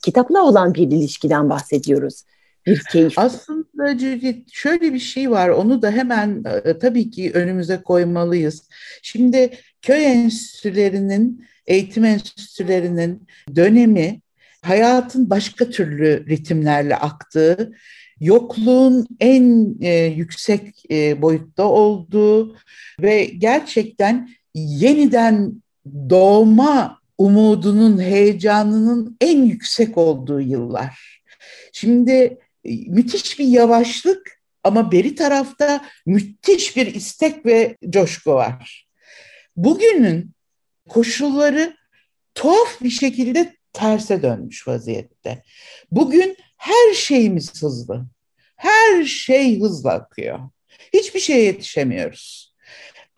kitapla 0.04 0.44
olan 0.44 0.74
bir 0.74 0.88
ilişkiden 0.88 1.50
bahsediyoruz. 1.50 2.24
Bir 2.66 2.82
keyif. 2.92 3.20
Aslında 3.20 3.98
Cücit 3.98 4.54
şöyle 4.54 4.94
bir 4.94 5.00
şey 5.00 5.32
var, 5.32 5.50
onu 5.50 5.82
da 5.82 5.92
hemen 5.92 6.44
e, 6.66 6.80
tabii 6.80 7.12
ki 7.12 7.32
önümüze 7.34 7.82
koymalıyız. 7.82 8.70
Şimdi 9.02 9.50
köy 9.82 10.06
enstitülerinin, 10.06 11.46
eğitim 11.68 12.06
enstitülerinin 12.06 13.28
dönemi 13.56 14.22
hayatın 14.62 15.30
başka 15.30 15.70
türlü 15.70 16.26
ritimlerle 16.30 16.96
aktığı, 16.96 17.74
yokluğun 18.20 19.08
en 19.20 19.76
e, 19.82 20.06
yüksek 20.06 20.92
e, 20.92 21.22
boyutta 21.22 21.64
olduğu 21.64 22.56
ve 23.02 23.24
gerçekten 23.24 24.30
yeniden 24.56 25.64
doğma 26.10 27.00
umudunun, 27.18 28.02
heyecanının 28.02 29.18
en 29.22 29.46
yüksek 29.46 29.98
olduğu 29.98 30.42
yıllar. 30.42 31.22
Şimdi 31.74 32.38
e, 32.64 32.76
müthiş 32.88 33.40
bir 33.40 33.46
yavaşlık 33.46 34.40
ama 34.64 34.92
beri 34.92 35.16
tarafta 35.16 35.86
müthiş 36.06 36.78
bir 36.78 36.96
istek 36.96 37.46
ve 37.46 37.78
coşku 37.90 38.32
var. 38.32 38.88
Bugünün 39.56 40.32
koşulları 40.90 41.78
tuhaf 42.36 42.82
bir 42.82 42.90
şekilde 42.90 43.56
terse 43.74 44.22
dönmüş 44.24 44.68
vaziyette. 44.68 45.44
Bugün 45.92 46.38
her 46.58 46.94
şeyimiz 46.94 47.64
hızlı. 47.64 48.06
Her 48.56 49.04
şey 49.04 49.60
hızla 49.60 49.92
akıyor. 49.92 50.40
Hiçbir 50.94 51.20
şeye 51.20 51.44
yetişemiyoruz 51.44 52.49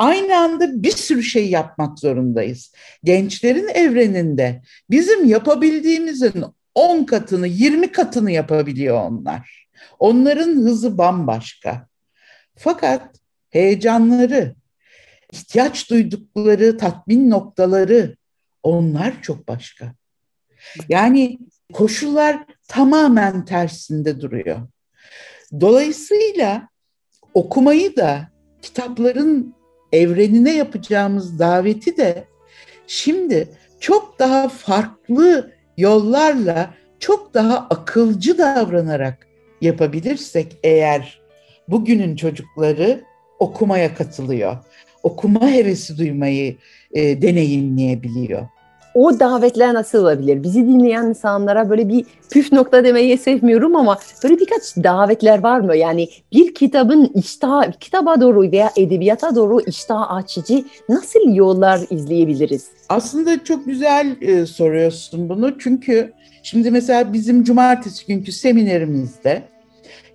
aynı 0.01 0.37
anda 0.37 0.83
bir 0.83 0.91
sürü 0.91 1.23
şey 1.23 1.49
yapmak 1.49 1.99
zorundayız. 1.99 2.73
Gençlerin 3.03 3.67
evreninde 3.67 4.61
bizim 4.89 5.25
yapabildiğimizin 5.25 6.43
10 6.75 7.03
katını, 7.03 7.47
20 7.47 7.91
katını 7.91 8.31
yapabiliyor 8.31 9.01
onlar. 9.01 9.67
Onların 9.99 10.55
hızı 10.55 10.97
bambaşka. 10.97 11.87
Fakat 12.55 13.15
heyecanları, 13.49 14.55
ihtiyaç 15.31 15.89
duydukları 15.89 16.77
tatmin 16.77 17.29
noktaları 17.29 18.15
onlar 18.63 19.21
çok 19.21 19.47
başka. 19.47 19.93
Yani 20.89 21.39
koşullar 21.73 22.45
tamamen 22.67 23.45
tersinde 23.45 24.21
duruyor. 24.21 24.59
Dolayısıyla 25.59 26.67
okumayı 27.33 27.95
da 27.95 28.31
kitapların 28.61 29.60
evrenine 29.91 30.53
yapacağımız 30.55 31.39
daveti 31.39 31.97
de 31.97 32.23
şimdi 32.87 33.47
çok 33.79 34.19
daha 34.19 34.49
farklı 34.49 35.51
yollarla 35.77 36.73
çok 36.99 37.33
daha 37.33 37.57
akılcı 37.57 38.37
davranarak 38.37 39.27
yapabilirsek 39.61 40.57
eğer 40.63 41.21
bugünün 41.67 42.15
çocukları 42.15 43.03
okumaya 43.39 43.95
katılıyor. 43.95 44.57
Okuma 45.03 45.51
hevesi 45.51 45.97
duymayı 45.97 46.55
e, 46.93 47.21
deneyimleyebiliyor 47.21 48.47
o 48.93 49.19
davetler 49.19 49.73
nasıl 49.73 49.97
olabilir? 49.97 50.43
Bizi 50.43 50.59
dinleyen 50.59 51.05
insanlara 51.05 51.69
böyle 51.69 51.89
bir 51.89 52.05
püf 52.31 52.51
nokta 52.51 52.83
demeyi 52.83 53.17
sevmiyorum 53.17 53.75
ama 53.75 53.97
böyle 54.23 54.39
birkaç 54.39 54.77
davetler 54.77 55.43
var 55.43 55.59
mı? 55.59 55.75
Yani 55.75 56.09
bir 56.33 56.53
kitabın 56.53 57.11
iştah, 57.15 57.71
kitaba 57.79 58.21
doğru 58.21 58.51
veya 58.51 58.71
edebiyata 58.77 59.35
doğru 59.35 59.61
iştah 59.61 60.15
açıcı 60.15 60.63
nasıl 60.89 61.35
yollar 61.35 61.79
izleyebiliriz? 61.89 62.67
Aslında 62.89 63.43
çok 63.43 63.65
güzel 63.65 64.15
e, 64.21 64.45
soruyorsun 64.45 65.29
bunu 65.29 65.59
çünkü 65.59 66.13
şimdi 66.43 66.71
mesela 66.71 67.13
bizim 67.13 67.43
cumartesi 67.43 68.07
günkü 68.07 68.31
seminerimizde 68.31 69.43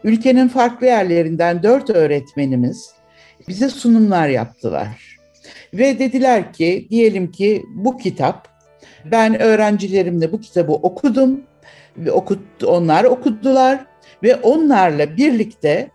ülkenin 0.04 0.48
farklı 0.48 0.86
yerlerinden 0.86 1.62
dört 1.62 1.90
öğretmenimiz 1.90 2.90
bize 3.48 3.68
sunumlar 3.68 4.28
yaptılar. 4.28 5.16
Ve 5.74 5.98
dediler 5.98 6.52
ki 6.52 6.86
diyelim 6.90 7.32
ki 7.32 7.62
bu 7.74 7.96
kitap 7.98 8.55
ben 9.10 9.40
öğrencilerimle 9.40 10.32
bu 10.32 10.40
kitabı 10.40 10.72
okudum 10.72 11.40
ve 11.96 12.12
okut, 12.12 12.64
onlar 12.64 13.04
okudular 13.04 13.86
ve 14.22 14.36
onlarla 14.36 15.16
birlikte 15.16 15.90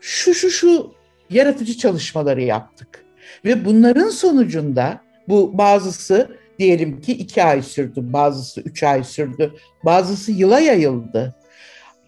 şu 0.00 0.34
şu 0.34 0.50
şu 0.50 0.94
yaratıcı 1.30 1.76
çalışmaları 1.76 2.42
yaptık. 2.42 3.04
Ve 3.44 3.64
bunların 3.64 4.08
sonucunda 4.08 5.00
bu 5.28 5.58
bazısı 5.58 6.28
diyelim 6.58 7.00
ki 7.00 7.12
iki 7.12 7.44
ay 7.44 7.62
sürdü, 7.62 8.00
bazısı 8.12 8.60
üç 8.60 8.82
ay 8.82 9.04
sürdü, 9.04 9.54
bazısı 9.84 10.32
yıla 10.32 10.60
yayıldı. 10.60 11.34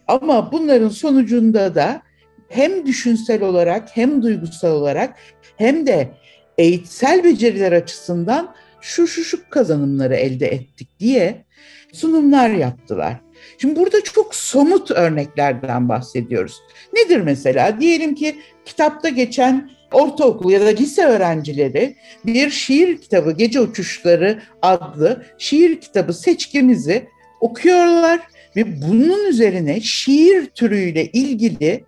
Ama 0.07 0.51
bunların 0.51 0.89
sonucunda 0.89 1.75
da 1.75 2.01
hem 2.49 2.85
düşünsel 2.85 3.43
olarak 3.43 3.97
hem 3.97 4.21
duygusal 4.21 4.71
olarak 4.71 5.15
hem 5.57 5.87
de 5.87 6.09
eğitsel 6.57 7.23
beceriler 7.23 7.71
açısından 7.71 8.55
şu 8.81 9.07
şu 9.07 9.23
şu 9.23 9.49
kazanımları 9.49 10.15
elde 10.15 10.47
ettik 10.47 10.99
diye 10.99 11.45
sunumlar 11.93 12.49
yaptılar. 12.49 13.21
Şimdi 13.57 13.79
burada 13.79 14.03
çok 14.03 14.35
somut 14.35 14.91
örneklerden 14.91 15.89
bahsediyoruz. 15.89 16.61
Nedir 16.93 17.21
mesela? 17.21 17.81
Diyelim 17.81 18.15
ki 18.15 18.35
kitapta 18.65 19.09
geçen 19.09 19.69
ortaokul 19.91 20.51
ya 20.51 20.61
da 20.61 20.69
lise 20.69 21.05
öğrencileri 21.05 21.95
bir 22.25 22.49
şiir 22.49 22.97
kitabı 22.97 23.31
Gece 23.31 23.61
Uçuşları 23.61 24.41
adlı 24.61 25.25
şiir 25.37 25.81
kitabı 25.81 26.13
seçkimizi 26.13 27.09
okuyorlar 27.41 28.19
ve 28.55 28.81
bunun 28.81 29.29
üzerine 29.29 29.81
şiir 29.81 30.45
türüyle 30.45 31.05
ilgili 31.05 31.83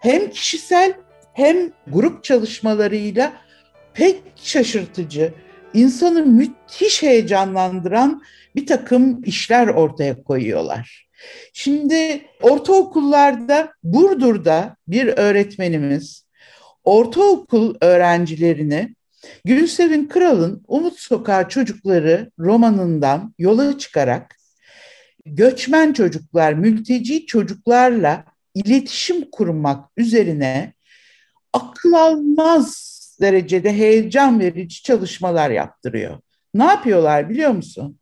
hem 0.00 0.30
kişisel 0.30 0.92
hem 1.32 1.56
grup 1.86 2.24
çalışmalarıyla 2.24 3.32
pek 3.94 4.16
şaşırtıcı, 4.36 5.32
insanı 5.74 6.26
müthiş 6.26 7.02
heyecanlandıran 7.02 8.22
bir 8.56 8.66
takım 8.66 9.24
işler 9.24 9.66
ortaya 9.66 10.22
koyuyorlar. 10.22 11.08
Şimdi 11.52 12.24
ortaokullarda 12.42 13.72
Burdur'da 13.82 14.76
bir 14.88 15.06
öğretmenimiz 15.06 16.26
ortaokul 16.84 17.74
öğrencilerini 17.80 18.94
Gülsevin 19.44 20.08
Kral'ın 20.08 20.64
Umut 20.68 20.98
Sokağı 20.98 21.48
Çocukları 21.48 22.30
romanından 22.38 23.34
yola 23.38 23.78
çıkarak 23.78 24.36
göçmen 25.26 25.92
çocuklar, 25.92 26.52
mülteci 26.52 27.26
çocuklarla 27.26 28.24
iletişim 28.54 29.30
kurmak 29.30 29.90
üzerine 29.96 30.72
akıl 31.52 31.92
almaz 31.92 32.93
derecede 33.20 33.72
heyecan 33.72 34.40
verici 34.40 34.82
çalışmalar 34.82 35.50
yaptırıyor. 35.50 36.18
Ne 36.54 36.64
yapıyorlar 36.64 37.30
biliyor 37.30 37.50
musun? 37.50 37.98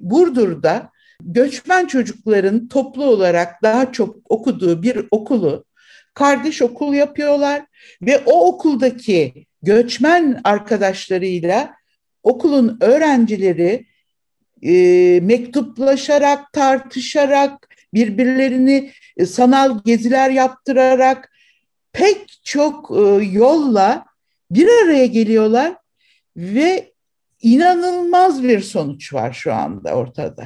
Burdur'da 0.00 0.90
göçmen 1.22 1.86
çocukların 1.86 2.68
toplu 2.68 3.04
olarak 3.04 3.62
daha 3.62 3.92
çok 3.92 4.16
okuduğu 4.28 4.82
bir 4.82 5.06
okulu 5.10 5.64
kardeş 6.14 6.62
okul 6.62 6.94
yapıyorlar 6.94 7.62
ve 8.02 8.18
o 8.26 8.46
okuldaki 8.46 9.46
göçmen 9.62 10.40
arkadaşlarıyla 10.44 11.74
okulun 12.22 12.78
öğrencileri 12.80 13.86
e, 14.62 14.72
mektuplaşarak, 15.22 16.52
tartışarak, 16.52 17.68
birbirlerini 17.94 18.92
e, 19.16 19.26
sanal 19.26 19.78
geziler 19.84 20.30
yaptırarak 20.30 21.32
pek 21.92 22.40
çok 22.44 22.90
e, 22.90 23.24
yolla 23.24 24.04
bir 24.50 24.68
araya 24.84 25.06
geliyorlar 25.06 25.74
ve 26.36 26.92
inanılmaz 27.42 28.42
bir 28.42 28.60
sonuç 28.60 29.14
var 29.14 29.32
şu 29.32 29.54
anda 29.54 29.94
ortada. 29.94 30.44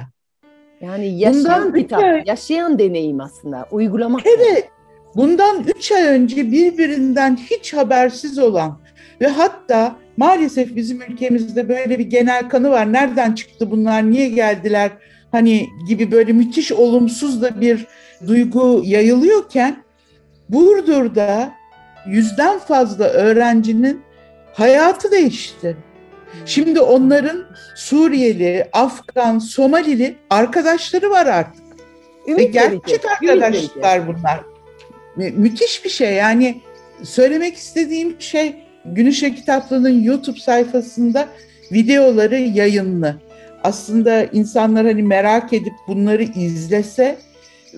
Yani 0.81 1.19
yaşayan 1.19 1.65
Bundan 1.65 1.75
kitap, 1.75 2.03
ay- 2.03 2.23
yaşayan 2.27 2.79
deneyim 2.79 3.21
aslında, 3.21 3.69
uygulamak. 3.71 4.23
Evet, 4.27 4.69
bundan 5.17 5.65
üç 5.77 5.93
ay 5.93 6.03
önce 6.03 6.53
birbirinden 6.53 7.37
hiç 7.37 7.75
habersiz 7.75 8.39
olan 8.39 8.81
ve 9.21 9.29
hatta 9.29 9.97
maalesef 10.17 10.77
bizim 10.77 11.03
ülkemizde 11.03 11.69
böyle 11.69 11.99
bir 11.99 12.05
genel 12.05 12.49
kanı 12.49 12.71
var. 12.71 12.93
Nereden 12.93 13.33
çıktı 13.33 13.71
bunlar, 13.71 14.11
niye 14.11 14.29
geldiler 14.29 14.91
hani 15.33 15.69
gibi 15.89 16.13
böyle 16.13 16.33
müthiş 16.33 16.73
olumsuz 16.73 17.43
da 17.43 17.61
bir 17.61 17.87
duygu 18.27 18.83
yayılıyorken 18.85 19.85
Burdur'da 20.49 21.53
yüzden 22.07 22.59
fazla 22.59 23.05
öğrencinin 23.05 24.03
hayatı 24.53 25.11
değişti. 25.11 25.77
Şimdi 26.47 26.81
onların 26.81 27.45
Suriyeli, 27.77 28.69
Afgan, 28.73 29.39
Somalili 29.39 30.17
arkadaşları 30.31 31.11
var 31.11 31.27
artık. 31.27 31.65
Ve 32.29 32.33
Ümit 32.33 32.41
verici, 32.41 32.53
gerçek 32.53 33.05
ümit 33.05 33.05
arkadaşlar 33.05 34.09
bunlar. 34.09 34.41
Mü- 35.17 35.31
müthiş 35.31 35.85
bir 35.85 35.91
şey. 35.91 36.15
Yani 36.15 36.61
söylemek 37.03 37.57
istediğim 37.57 38.17
şey 38.19 38.57
Günüşe 38.85 39.35
Kitaplığı'nın 39.35 40.03
YouTube 40.03 40.41
sayfasında 40.41 41.29
videoları 41.73 42.37
yayınlı. 42.37 43.17
Aslında 43.65 44.25
insanlar 44.25 44.87
hani 44.87 45.03
merak 45.03 45.53
edip 45.53 45.73
bunları 45.89 46.23
izlese 46.23 47.19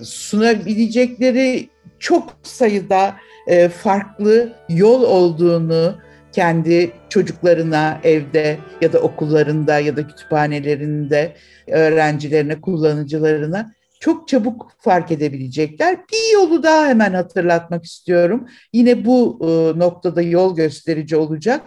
sunabilecekleri 0.03 1.69
çok 2.03 2.37
sayıda 2.43 3.15
e, 3.47 3.69
farklı 3.69 4.53
yol 4.69 5.03
olduğunu 5.03 5.95
kendi 6.31 6.91
çocuklarına 7.09 7.99
evde 8.03 8.57
ya 8.81 8.93
da 8.93 8.99
okullarında 8.99 9.79
ya 9.79 9.97
da 9.97 10.07
kütüphanelerinde 10.07 11.35
öğrencilerine, 11.67 12.61
kullanıcılarına 12.61 13.73
çok 13.99 14.27
çabuk 14.27 14.71
fark 14.79 15.11
edebilecekler. 15.11 15.97
Bir 16.11 16.33
yolu 16.33 16.63
daha 16.63 16.87
hemen 16.87 17.13
hatırlatmak 17.13 17.85
istiyorum. 17.85 18.47
Yine 18.73 19.05
bu 19.05 19.39
e, 19.41 19.79
noktada 19.79 20.21
yol 20.21 20.55
gösterici 20.55 21.15
olacak. 21.15 21.61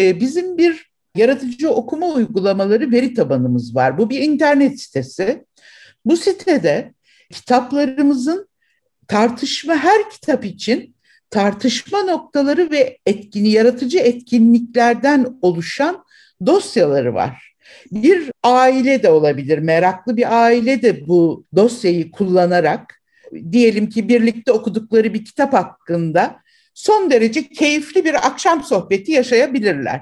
E, 0.00 0.20
bizim 0.20 0.58
bir 0.58 0.90
yaratıcı 1.16 1.70
okuma 1.70 2.06
uygulamaları 2.06 2.90
veri 2.90 3.14
tabanımız 3.14 3.74
var. 3.74 3.98
Bu 3.98 4.10
bir 4.10 4.20
internet 4.20 4.80
sitesi. 4.80 5.44
Bu 6.04 6.16
sitede 6.16 6.94
kitaplarımızın 7.30 8.48
tartışma 9.08 9.76
her 9.76 10.10
kitap 10.10 10.44
için 10.44 10.94
tartışma 11.30 12.02
noktaları 12.02 12.70
ve 12.70 12.98
etkini 13.06 13.50
yaratıcı 13.50 13.98
etkinliklerden 13.98 15.38
oluşan 15.42 16.04
dosyaları 16.46 17.14
var. 17.14 17.54
Bir 17.92 18.30
aile 18.42 19.02
de 19.02 19.10
olabilir, 19.10 19.58
meraklı 19.58 20.16
bir 20.16 20.44
aile 20.44 20.82
de 20.82 21.06
bu 21.06 21.44
dosyayı 21.56 22.10
kullanarak 22.10 23.02
diyelim 23.52 23.88
ki 23.88 24.08
birlikte 24.08 24.52
okudukları 24.52 25.14
bir 25.14 25.24
kitap 25.24 25.52
hakkında 25.52 26.36
son 26.74 27.10
derece 27.10 27.48
keyifli 27.48 28.04
bir 28.04 28.26
akşam 28.26 28.62
sohbeti 28.62 29.12
yaşayabilirler. 29.12 30.00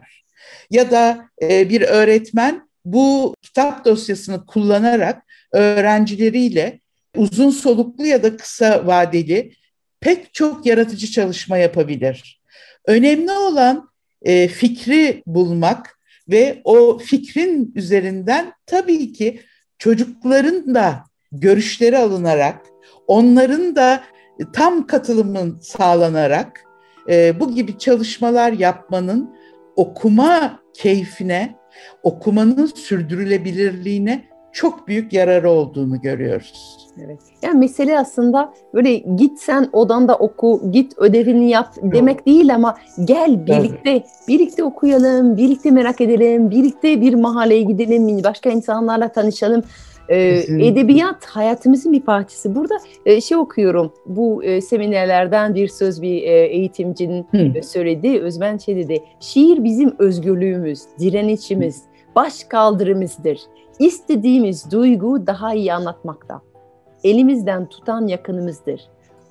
Ya 0.70 0.90
da 0.90 1.28
e, 1.42 1.68
bir 1.70 1.80
öğretmen 1.82 2.68
bu 2.84 3.34
kitap 3.42 3.84
dosyasını 3.84 4.46
kullanarak 4.46 5.22
öğrencileriyle 5.52 6.80
uzun 7.16 7.50
soluklu 7.50 8.06
ya 8.06 8.22
da 8.22 8.36
kısa 8.36 8.86
vadeli 8.86 9.52
pek 10.00 10.34
çok 10.34 10.66
yaratıcı 10.66 11.06
çalışma 11.06 11.58
yapabilir. 11.58 12.42
Önemli 12.86 13.32
olan 13.32 13.88
e, 14.22 14.48
fikri 14.48 15.22
bulmak 15.26 15.98
ve 16.28 16.60
o 16.64 16.98
fikrin 16.98 17.72
üzerinden 17.74 18.52
tabii 18.66 19.12
ki 19.12 19.40
çocukların 19.78 20.74
da 20.74 21.04
görüşleri 21.32 21.98
alınarak, 21.98 22.66
onların 23.06 23.76
da 23.76 24.04
tam 24.52 24.86
katılımın 24.86 25.58
sağlanarak 25.60 26.64
e, 27.08 27.40
bu 27.40 27.54
gibi 27.54 27.78
çalışmalar 27.78 28.52
yapmanın 28.52 29.34
okuma 29.76 30.60
keyfine, 30.74 31.56
okumanın 32.02 32.66
sürdürülebilirliğine 32.66 34.24
çok 34.52 34.88
büyük 34.88 35.12
yararı 35.12 35.50
olduğunu 35.50 36.00
görüyoruz. 36.00 36.81
Evet. 37.00 37.18
Yani 37.42 37.58
mesele 37.58 37.98
aslında 37.98 38.52
böyle 38.74 38.94
git 38.94 39.38
sen 39.38 39.68
odanda 39.72 40.16
oku, 40.16 40.60
git 40.70 40.98
ödevini 40.98 41.50
yap 41.50 41.74
demek 41.82 42.26
değil 42.26 42.54
ama 42.54 42.76
gel 43.04 43.46
birlikte 43.46 44.02
birlikte 44.28 44.64
okuyalım, 44.64 45.36
birlikte 45.36 45.70
merak 45.70 46.00
edelim, 46.00 46.50
birlikte 46.50 47.00
bir 47.00 47.14
mahalleye 47.14 47.62
gidelim, 47.62 48.24
başka 48.24 48.50
insanlarla 48.50 49.08
tanışalım. 49.08 49.62
Ee, 50.08 50.34
Kesinlikle. 50.34 50.66
edebiyat 50.66 51.24
hayatımızın 51.26 51.92
bir 51.92 52.00
parçası. 52.00 52.54
Burada 52.54 52.74
e, 53.06 53.20
şey 53.20 53.36
okuyorum, 53.36 53.92
bu 54.06 54.44
e, 54.44 54.60
seminerlerden 54.60 55.54
bir 55.54 55.68
söz 55.68 56.02
bir 56.02 56.22
e, 56.22 56.46
eğitimcinin 56.46 57.26
Hı. 57.30 57.58
e, 57.58 57.62
söyledi, 57.62 58.20
Özben 58.20 58.58
şey 58.58 58.76
dedi, 58.76 59.02
şiir 59.20 59.64
bizim 59.64 59.94
özgürlüğümüz, 59.98 60.80
direnişimiz, 60.98 61.82
baş 62.14 62.44
kaldırımızdır. 62.44 63.38
İstediğimiz 63.78 64.70
duygu 64.70 65.26
daha 65.26 65.54
iyi 65.54 65.72
anlatmakta. 65.72 66.51
Elimizden 67.04 67.66
tutan 67.66 68.06
yakınımızdır. 68.06 68.80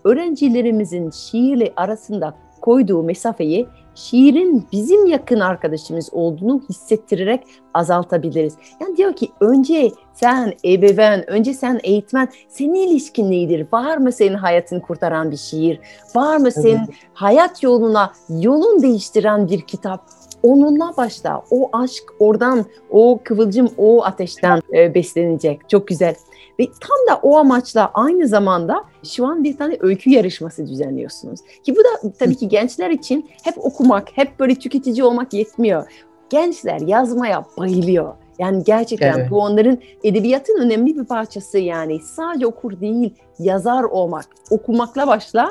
Öğrencilerimizin 0.04 1.10
şiirle 1.10 1.74
arasında 1.76 2.36
koyduğu 2.62 3.04
mesafeyi 3.04 3.68
şiirin 3.96 4.68
bizim 4.72 5.06
yakın 5.06 5.40
arkadaşımız 5.40 6.10
olduğunu 6.14 6.62
hissettirerek 6.70 7.44
azaltabiliriz. 7.74 8.56
Yani 8.82 8.98
diyor 8.98 9.14
ki 9.14 9.30
önce 9.40 9.92
sen 10.14 10.54
ebeveyn, 10.66 11.30
önce 11.30 11.54
sen 11.54 11.80
eğitmen, 11.84 12.30
senin 12.50 12.74
ilişkin 12.76 13.32
nedir? 13.32 13.68
Var 13.74 13.98
mı 13.98 14.12
senin 14.12 14.34
hayatını 14.34 14.82
kurtaran 14.82 15.32
bir 15.32 15.38
şiir? 15.38 15.80
Var 16.16 16.38
mı 16.38 16.52
senin 16.52 16.90
hayat 17.14 17.64
yoluna 17.64 18.12
yolun 18.30 18.82
değiştiren 18.82 19.50
bir 19.50 19.62
kitap? 19.62 20.21
Onunla 20.44 20.94
başla. 20.98 21.44
O 21.52 21.70
aşk 21.74 22.04
oradan, 22.20 22.66
o 22.90 23.20
kıvılcım 23.24 23.70
o 23.78 24.04
ateşten 24.04 24.62
e, 24.74 24.94
beslenecek. 24.96 25.70
Çok 25.70 25.88
güzel. 25.88 26.16
Ve 26.60 26.66
tam 26.66 27.16
da 27.16 27.20
o 27.24 27.38
amaçla 27.38 27.92
aynı 27.94 28.28
zamanda 28.28 28.84
şu 29.04 29.26
an 29.26 29.44
bir 29.44 29.58
tane 29.58 29.78
öykü 29.80 30.10
yarışması 30.10 30.68
düzenliyorsunuz. 30.68 31.40
Ki 31.64 31.76
bu 31.76 31.80
da 31.80 32.14
tabii 32.20 32.36
ki 32.36 32.48
gençler 32.48 32.90
için 32.90 33.30
hep 33.44 33.66
okumak, 33.66 34.18
hep 34.18 34.40
böyle 34.40 34.56
tüketici 34.56 35.04
olmak 35.04 35.34
yetmiyor. 35.34 35.86
Gençler 36.30 36.82
yazmaya 36.82 37.46
bayılıyor. 37.58 38.14
Yani 38.40 38.64
gerçekten 38.64 39.20
Evet. 39.20 39.32
bu 39.32 39.40
onların 39.40 39.78
edebiyatın 40.04 40.62
önemli 40.62 40.98
bir 41.00 41.06
parçası 41.06 41.60
yani. 41.60 42.00
Sadece 42.00 42.48
okur 42.48 42.80
değil, 42.80 43.14
yazar 43.40 43.84
olmak. 43.84 44.26
Okumakla 44.50 45.08
başlar 45.08 45.50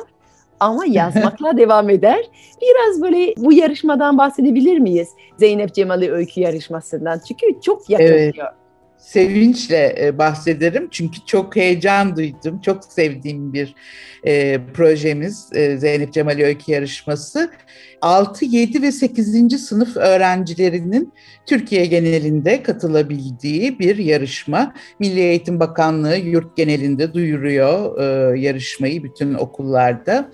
ama 0.61 0.85
yazmakla 0.89 1.57
devam 1.57 1.91
eder. 1.91 2.31
Biraz 2.63 3.03
böyle 3.03 3.35
bu 3.37 3.53
yarışmadan 3.53 4.19
bahsedebilir 4.19 4.79
miyiz? 4.79 5.09
Zeynep 5.37 5.75
Cemal'i 5.75 6.13
öykü 6.13 6.41
yarışmasından. 6.41 7.21
Çünkü 7.29 7.61
çok 7.61 7.91
yaklaşıyor. 7.91 8.60
Sevinçle 9.01 9.97
e, 10.01 10.19
bahsederim 10.19 10.89
çünkü 10.91 11.19
çok 11.27 11.57
heyecan 11.57 12.17
duydum. 12.17 12.61
Çok 12.61 12.85
sevdiğim 12.85 13.53
bir 13.53 13.75
e, 14.27 14.61
projemiz 14.75 15.49
e, 15.55 15.77
Zeynep 15.77 16.13
Cemal 16.13 16.39
Öykü 16.39 16.73
Yarışması. 16.73 17.51
6, 18.03 18.45
7 18.45 18.83
ve 18.83 18.93
8. 18.93 19.67
sınıf 19.67 19.97
öğrencilerinin 19.97 21.13
Türkiye 21.47 21.87
genelinde 21.87 22.63
katılabildiği 22.63 23.79
bir 23.79 23.97
yarışma. 23.97 24.75
Milli 24.99 25.21
Eğitim 25.21 25.61
Bakanlığı 25.61 26.17
yurt 26.17 26.57
genelinde 26.57 27.15
duyuruyor 27.15 28.01
e, 28.01 28.41
yarışmayı 28.41 29.03
bütün 29.03 29.35
okullarda. 29.35 30.31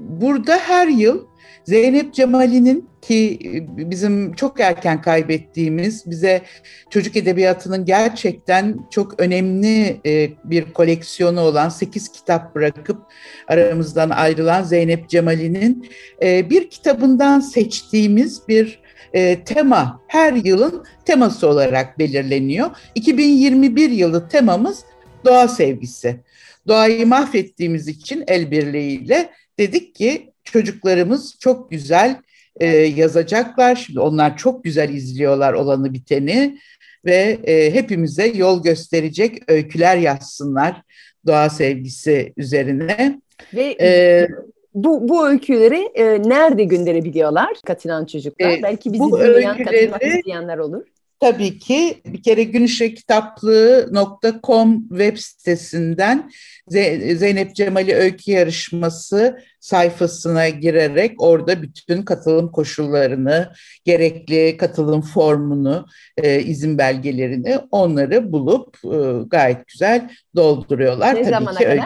Burada 0.00 0.56
her 0.56 0.88
yıl 0.88 1.29
Zeynep 1.70 2.14
Cemal'inin 2.14 2.88
ki 3.02 3.38
e, 3.44 3.90
bizim 3.90 4.32
çok 4.32 4.60
erken 4.60 5.02
kaybettiğimiz 5.02 6.10
bize 6.10 6.42
çocuk 6.90 7.16
edebiyatının 7.16 7.84
gerçekten 7.84 8.78
çok 8.90 9.20
önemli 9.20 10.00
e, 10.06 10.30
bir 10.44 10.72
koleksiyonu 10.72 11.40
olan 11.40 11.68
8 11.68 12.12
kitap 12.12 12.54
bırakıp 12.54 13.02
aramızdan 13.48 14.10
ayrılan 14.10 14.62
Zeynep 14.62 15.08
Cemal'inin 15.08 15.90
e, 16.22 16.50
bir 16.50 16.70
kitabından 16.70 17.40
seçtiğimiz 17.40 18.48
bir 18.48 18.80
e, 19.12 19.44
tema 19.44 20.00
her 20.06 20.32
yılın 20.32 20.84
teması 21.04 21.48
olarak 21.48 21.98
belirleniyor. 21.98 22.70
2021 22.94 23.90
yılı 23.90 24.28
temamız 24.28 24.84
doğa 25.24 25.48
sevgisi. 25.48 26.20
Doğayı 26.68 27.06
mahvettiğimiz 27.06 27.88
için 27.88 28.24
el 28.26 28.50
birliğiyle 28.50 29.30
dedik 29.58 29.94
ki 29.94 30.29
çocuklarımız 30.52 31.36
çok 31.40 31.70
güzel 31.70 32.16
e, 32.60 32.66
yazacaklar. 32.76 33.76
Şimdi 33.76 34.00
onlar 34.00 34.36
çok 34.36 34.64
güzel 34.64 34.88
izliyorlar 34.88 35.52
olanı 35.52 35.92
biteni 35.92 36.58
ve 37.04 37.38
e, 37.44 37.74
hepimize 37.74 38.26
yol 38.26 38.62
gösterecek 38.62 39.38
öyküler 39.50 39.96
yazsınlar 39.96 40.82
doğa 41.26 41.50
sevgisi 41.50 42.32
üzerine. 42.36 43.20
Ve 43.54 43.76
E, 43.80 44.28
bu, 44.74 45.08
bu 45.08 45.28
öyküleri 45.28 45.88
e, 45.94 46.04
nerede 46.22 46.64
gönderebiliyorlar 46.64 47.56
katılan 47.66 48.04
çocuklar? 48.04 48.50
E, 48.50 48.62
Belki 48.62 48.92
bizi 48.92 49.02
dinleyen, 49.04 49.30
öyküleri- 49.58 49.64
katılmak 49.64 50.02
isteyenler 50.02 50.58
olur. 50.58 50.82
Tabii 51.20 51.58
ki 51.58 52.00
bir 52.06 52.22
kere 52.22 52.42
günüşekitaplığı.com 52.44 54.88
web 54.88 55.16
sitesinden 55.16 56.30
Ze- 56.70 57.14
Zeynep 57.16 57.54
Cemal'i 57.54 57.94
Öykü 57.94 58.30
Yarışması 58.30 59.38
sayfasına 59.60 60.48
girerek 60.48 61.22
orada 61.22 61.62
bütün 61.62 62.02
katılım 62.02 62.52
koşullarını, 62.52 63.52
gerekli 63.84 64.56
katılım 64.56 65.02
formunu, 65.02 65.86
e, 66.16 66.40
izin 66.42 66.78
belgelerini 66.78 67.58
onları 67.70 68.32
bulup 68.32 68.76
e, 68.84 68.88
gayet 69.26 69.66
güzel 69.66 70.10
dolduruyorlar. 70.36 71.14
Ne 71.14 71.22
Tabii 71.22 71.30
zamana 71.34 71.58
ki 71.58 71.64
kadar? 71.64 71.84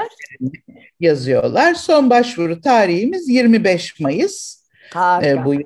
yazıyorlar. 1.01 1.75
Son 1.75 2.11
başvuru 2.11 2.61
tarihimiz 2.61 3.29
25 3.29 4.01
Mayıs 4.01 4.65
Harika. 4.93 5.31
e, 5.31 5.45
bu 5.45 5.55
yıl. 5.55 5.63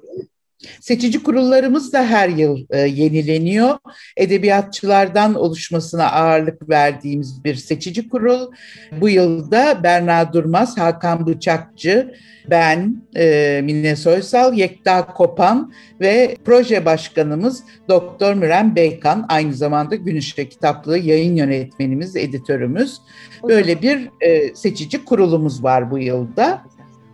Seçici 0.81 1.23
kurullarımız 1.23 1.93
da 1.93 2.07
her 2.07 2.29
yıl 2.29 2.67
e, 2.71 2.79
yenileniyor. 2.79 3.79
Edebiyatçılardan 4.17 5.35
oluşmasına 5.35 6.13
ağırlık 6.13 6.69
verdiğimiz 6.69 7.45
bir 7.45 7.55
seçici 7.55 8.09
kurul. 8.09 8.53
Bu 9.01 9.09
yılda 9.09 9.83
Berna 9.83 10.33
Durmaz, 10.33 10.79
Hakan 10.79 11.27
Bıçakçı, 11.27 12.15
ben, 12.51 13.03
e, 13.17 13.61
Mine 13.65 13.97
Soysal, 13.97 14.55
Yekta 14.55 15.07
Kopan 15.07 15.73
ve 16.01 16.37
proje 16.45 16.85
başkanımız 16.85 17.63
Doktor 17.89 18.35
Müren 18.35 18.77
Beykan, 18.77 19.27
aynı 19.29 19.55
zamanda 19.55 19.95
Gün 19.95 20.17
Işığı 20.17 20.49
Kitaplığı 20.49 20.99
yayın 20.99 21.37
yönetmenimiz, 21.37 22.17
editörümüz. 22.17 23.01
Böyle 23.49 23.83
bir 23.83 24.11
e, 24.21 24.55
seçici 24.55 25.05
kurulumuz 25.05 25.65
var 25.65 25.91
bu 25.91 25.99
yılda. 25.99 26.63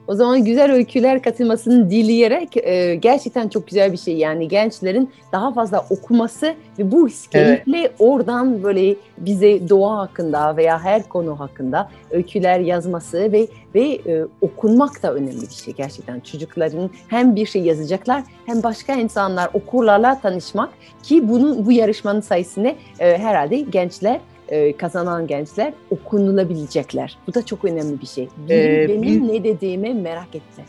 O 0.06 0.14
zaman 0.14 0.44
güzel 0.44 0.72
öyküler 0.72 1.22
katılmasını 1.22 1.90
dileyerek 1.90 2.56
e, 2.56 2.94
gerçekten 2.94 3.48
çok 3.48 3.66
güzel 3.66 3.92
bir 3.92 3.96
şey. 3.96 4.16
Yani 4.16 4.48
gençlerin 4.48 5.10
daha 5.32 5.52
fazla 5.52 5.86
okuması 5.90 6.54
ve 6.78 6.90
bu 6.92 7.08
keyifle 7.30 7.90
oradan 7.98 8.62
böyle 8.62 8.96
bize 9.18 9.68
doğa 9.68 9.98
hakkında 9.98 10.56
veya 10.56 10.80
her 10.80 11.08
konu 11.08 11.40
hakkında 11.40 11.90
öyküler 12.10 12.60
yazması 12.60 13.32
ve 13.32 13.48
ve 13.74 13.80
e, 14.06 14.24
okunmak 14.40 15.02
da 15.02 15.14
önemli 15.14 15.42
bir 15.42 15.54
şey 15.64 15.74
gerçekten. 15.74 16.20
Çocukların 16.20 16.90
hem 17.08 17.36
bir 17.36 17.46
şey 17.46 17.62
yazacaklar 17.62 18.22
hem 18.46 18.62
başka 18.62 18.94
insanlar 18.94 19.50
okurlarla 19.54 20.20
tanışmak 20.20 20.70
ki 21.02 21.28
bunun 21.28 21.66
bu 21.66 21.72
yarışmanın 21.72 22.20
sayesinde 22.20 22.76
e, 22.98 23.18
herhalde 23.18 23.56
gençler 23.60 24.20
e, 24.54 24.76
kazanan 24.76 25.26
gençler 25.26 25.72
okunulabilecekler. 25.90 27.18
Bu 27.26 27.34
da 27.34 27.46
çok 27.46 27.64
önemli 27.64 28.00
bir 28.00 28.06
şey. 28.06 28.28
Biri 28.48 28.54
Ee, 28.84 28.88
benim 28.88 29.02
biz- 29.02 29.30
ne 29.30 29.44
dediğimi 29.44 29.94
merak 29.94 30.34
etti. 30.34 30.62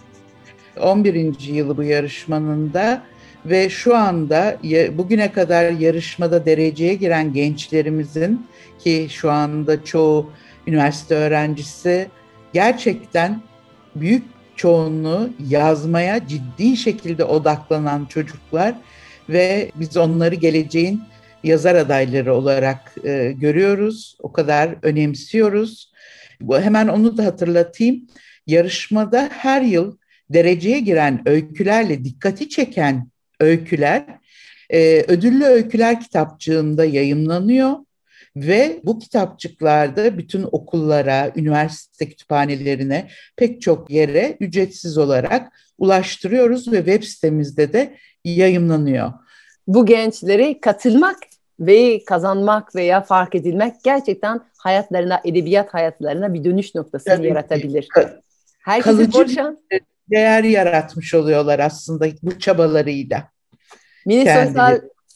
11. 0.82 1.54
yılı 1.54 1.78
bu 1.78 1.84
yarışmanın 1.84 2.74
da 2.74 3.02
ve 3.46 3.70
şu 3.70 3.96
anda 3.96 4.58
bugüne 4.98 5.32
kadar 5.32 5.72
yarışmada 5.72 6.46
dereceye 6.46 6.94
giren 6.94 7.34
gençlerimizin 7.34 8.46
ki 8.80 9.08
şu 9.10 9.32
anda 9.32 9.84
çoğu 9.84 10.30
üniversite 10.68 11.16
öğrencisi 11.16 12.08
gerçekten 12.54 13.42
büyük 13.96 14.24
çoğunluğu 14.56 15.30
yazmaya 15.50 16.28
ciddi 16.28 16.78
şekilde 16.78 17.24
odaklanan 17.24 18.06
çocuklar 18.06 18.76
ve 19.30 19.72
biz 19.76 19.98
onları 19.98 20.36
geleceğin 20.36 21.02
yazar 21.46 21.76
adayları 21.76 22.36
olarak 22.36 22.96
e, 23.04 23.32
görüyoruz. 23.32 24.18
O 24.20 24.32
kadar 24.32 24.76
önemsiyoruz. 24.82 25.94
Hemen 26.52 26.88
onu 26.88 27.18
da 27.18 27.26
hatırlatayım. 27.26 28.08
Yarışmada 28.48 29.30
her 29.32 29.62
yıl 29.62 29.98
dereceye 30.30 30.80
giren 30.80 31.22
öykülerle 31.26 32.04
dikkati 32.04 32.50
çeken 32.50 33.10
öyküler 33.40 34.06
e, 34.70 35.06
ödüllü 35.08 35.44
öyküler 35.44 36.02
kitapçığında 36.02 36.86
yayımlanıyor 36.86 37.76
ve 38.36 38.80
bu 38.84 39.00
kitapçıklarda 39.00 40.18
bütün 40.18 40.44
okullara, 40.52 41.32
üniversite 41.36 42.10
kütüphanelerine 42.10 43.08
pek 43.36 43.62
çok 43.62 43.90
yere 43.90 44.38
ücretsiz 44.40 44.98
olarak 44.98 45.60
ulaştırıyoruz 45.78 46.72
ve 46.72 46.78
web 46.78 47.04
sitemizde 47.04 47.74
de 47.74 47.98
yayımlanıyor. 48.26 49.14
Bu 49.68 49.86
gençleri 49.86 50.60
katılmak 50.60 51.18
ve 51.60 52.04
kazanmak 52.04 52.76
veya 52.76 53.02
fark 53.02 53.36
edilmek 53.36 53.74
gerçekten 53.84 54.42
hayatlarına, 54.58 55.22
edebiyat 55.26 55.74
hayatlarına 55.74 56.34
bir 56.34 56.44
dönüş 56.44 56.76
noktası 56.76 57.06
Tabii 57.06 57.28
yaratabilir. 57.28 57.88
Herkese 58.60 59.10
kalıcı. 59.10 59.58
Değer 60.10 60.44
yaratmış 60.44 61.14
oluyorlar 61.14 61.60
aslında 61.60 62.08
bu 62.24 62.40
çabalarıyla. 62.40 63.24
Mini 64.06 64.26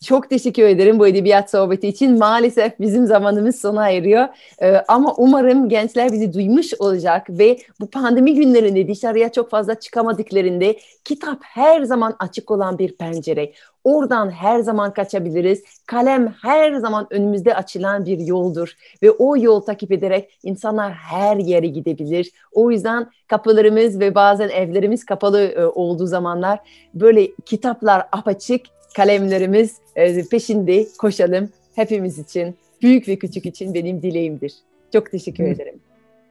çok 0.04 0.30
teşekkür 0.30 0.64
ederim 0.64 1.00
bu 1.00 1.08
edebiyat 1.08 1.52
sohbeti 1.52 1.88
için. 1.88 2.18
Maalesef 2.20 2.80
bizim 2.80 3.06
zamanımız 3.06 3.62
sona 3.62 3.90
eriyor. 3.90 4.28
Ee, 4.62 4.84
ama 4.88 5.14
umarım 5.18 5.70
gençler 5.70 6.12
bizi 6.12 6.34
duymuş 6.34 6.74
olacak 6.80 7.30
ve 7.30 7.60
bu 7.80 7.90
pandemi 7.90 8.36
günlerinde 8.36 8.88
dışarıya 8.88 9.32
çok 9.32 9.50
fazla 9.50 9.76
çıkamadıklarında 9.76 10.74
kitap 11.04 11.40
her 11.42 11.84
zaman 11.84 12.16
açık 12.20 12.52
olan 12.52 12.80
bir 12.80 12.98
pencere. 12.98 13.52
Oradan 13.84 14.32
her 14.32 14.60
zaman 14.60 14.94
kaçabiliriz. 14.94 15.64
Kalem 15.86 16.36
her 16.42 16.74
zaman 16.74 17.08
önümüzde 17.10 17.56
açılan 17.56 18.06
bir 18.06 18.20
yoldur 18.20 18.74
ve 19.04 19.12
o 19.12 19.38
yol 19.38 19.62
takip 19.62 19.92
ederek 19.92 20.40
insanlar 20.44 20.94
her 20.94 21.38
yere 21.38 21.68
gidebilir. 21.68 22.32
O 22.52 22.72
yüzden 22.72 23.12
kapılarımız 23.28 24.00
ve 24.00 24.16
bazen 24.16 24.50
evlerimiz 24.50 25.06
kapalı 25.06 25.42
e, 25.42 25.66
olduğu 25.66 26.08
zamanlar 26.08 26.60
böyle 26.94 27.32
kitaplar 27.46 28.08
apaçık, 28.12 28.62
kalemlerimiz 28.96 29.72
e, 29.96 30.24
peşinde 30.24 30.88
koşalım 30.98 31.50
hepimiz 31.76 32.20
için. 32.20 32.56
Büyük 32.82 33.08
ve 33.08 33.16
küçük 33.16 33.46
için 33.46 33.74
benim 33.74 34.02
dileğimdir. 34.02 34.54
Çok 34.94 35.12
teşekkür 35.12 35.44
Hı. 35.44 35.48
ederim. 35.48 35.80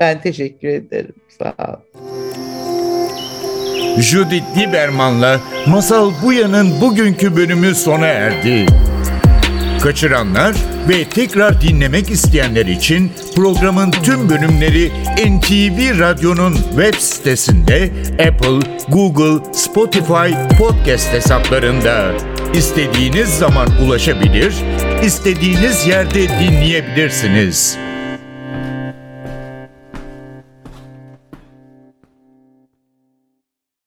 Ben 0.00 0.20
teşekkür 0.20 0.68
ederim. 0.68 1.14
Sağ 1.38 1.54
ol. 1.58 2.02
Judith 4.00 4.58
Lieberman'la 4.58 5.40
Masal 5.66 6.12
Buya'nın 6.24 6.80
bugünkü 6.80 7.36
bölümü 7.36 7.74
sona 7.74 8.06
erdi. 8.06 8.66
Kaçıranlar 9.82 10.56
ve 10.88 11.04
tekrar 11.04 11.60
dinlemek 11.60 12.10
isteyenler 12.10 12.66
için 12.66 13.10
programın 13.36 13.90
tüm 13.90 14.28
bölümleri 14.28 14.90
NTV 15.16 15.98
Radyo'nun 15.98 16.54
web 16.54 16.94
sitesinde 16.94 17.90
Apple, 18.12 18.84
Google, 18.88 19.52
Spotify 19.52 20.56
podcast 20.58 21.12
hesaplarında 21.12 22.12
istediğiniz 22.54 23.28
zaman 23.28 23.68
ulaşabilir, 23.82 24.54
istediğiniz 25.02 25.86
yerde 25.86 26.28
dinleyebilirsiniz. 26.28 27.87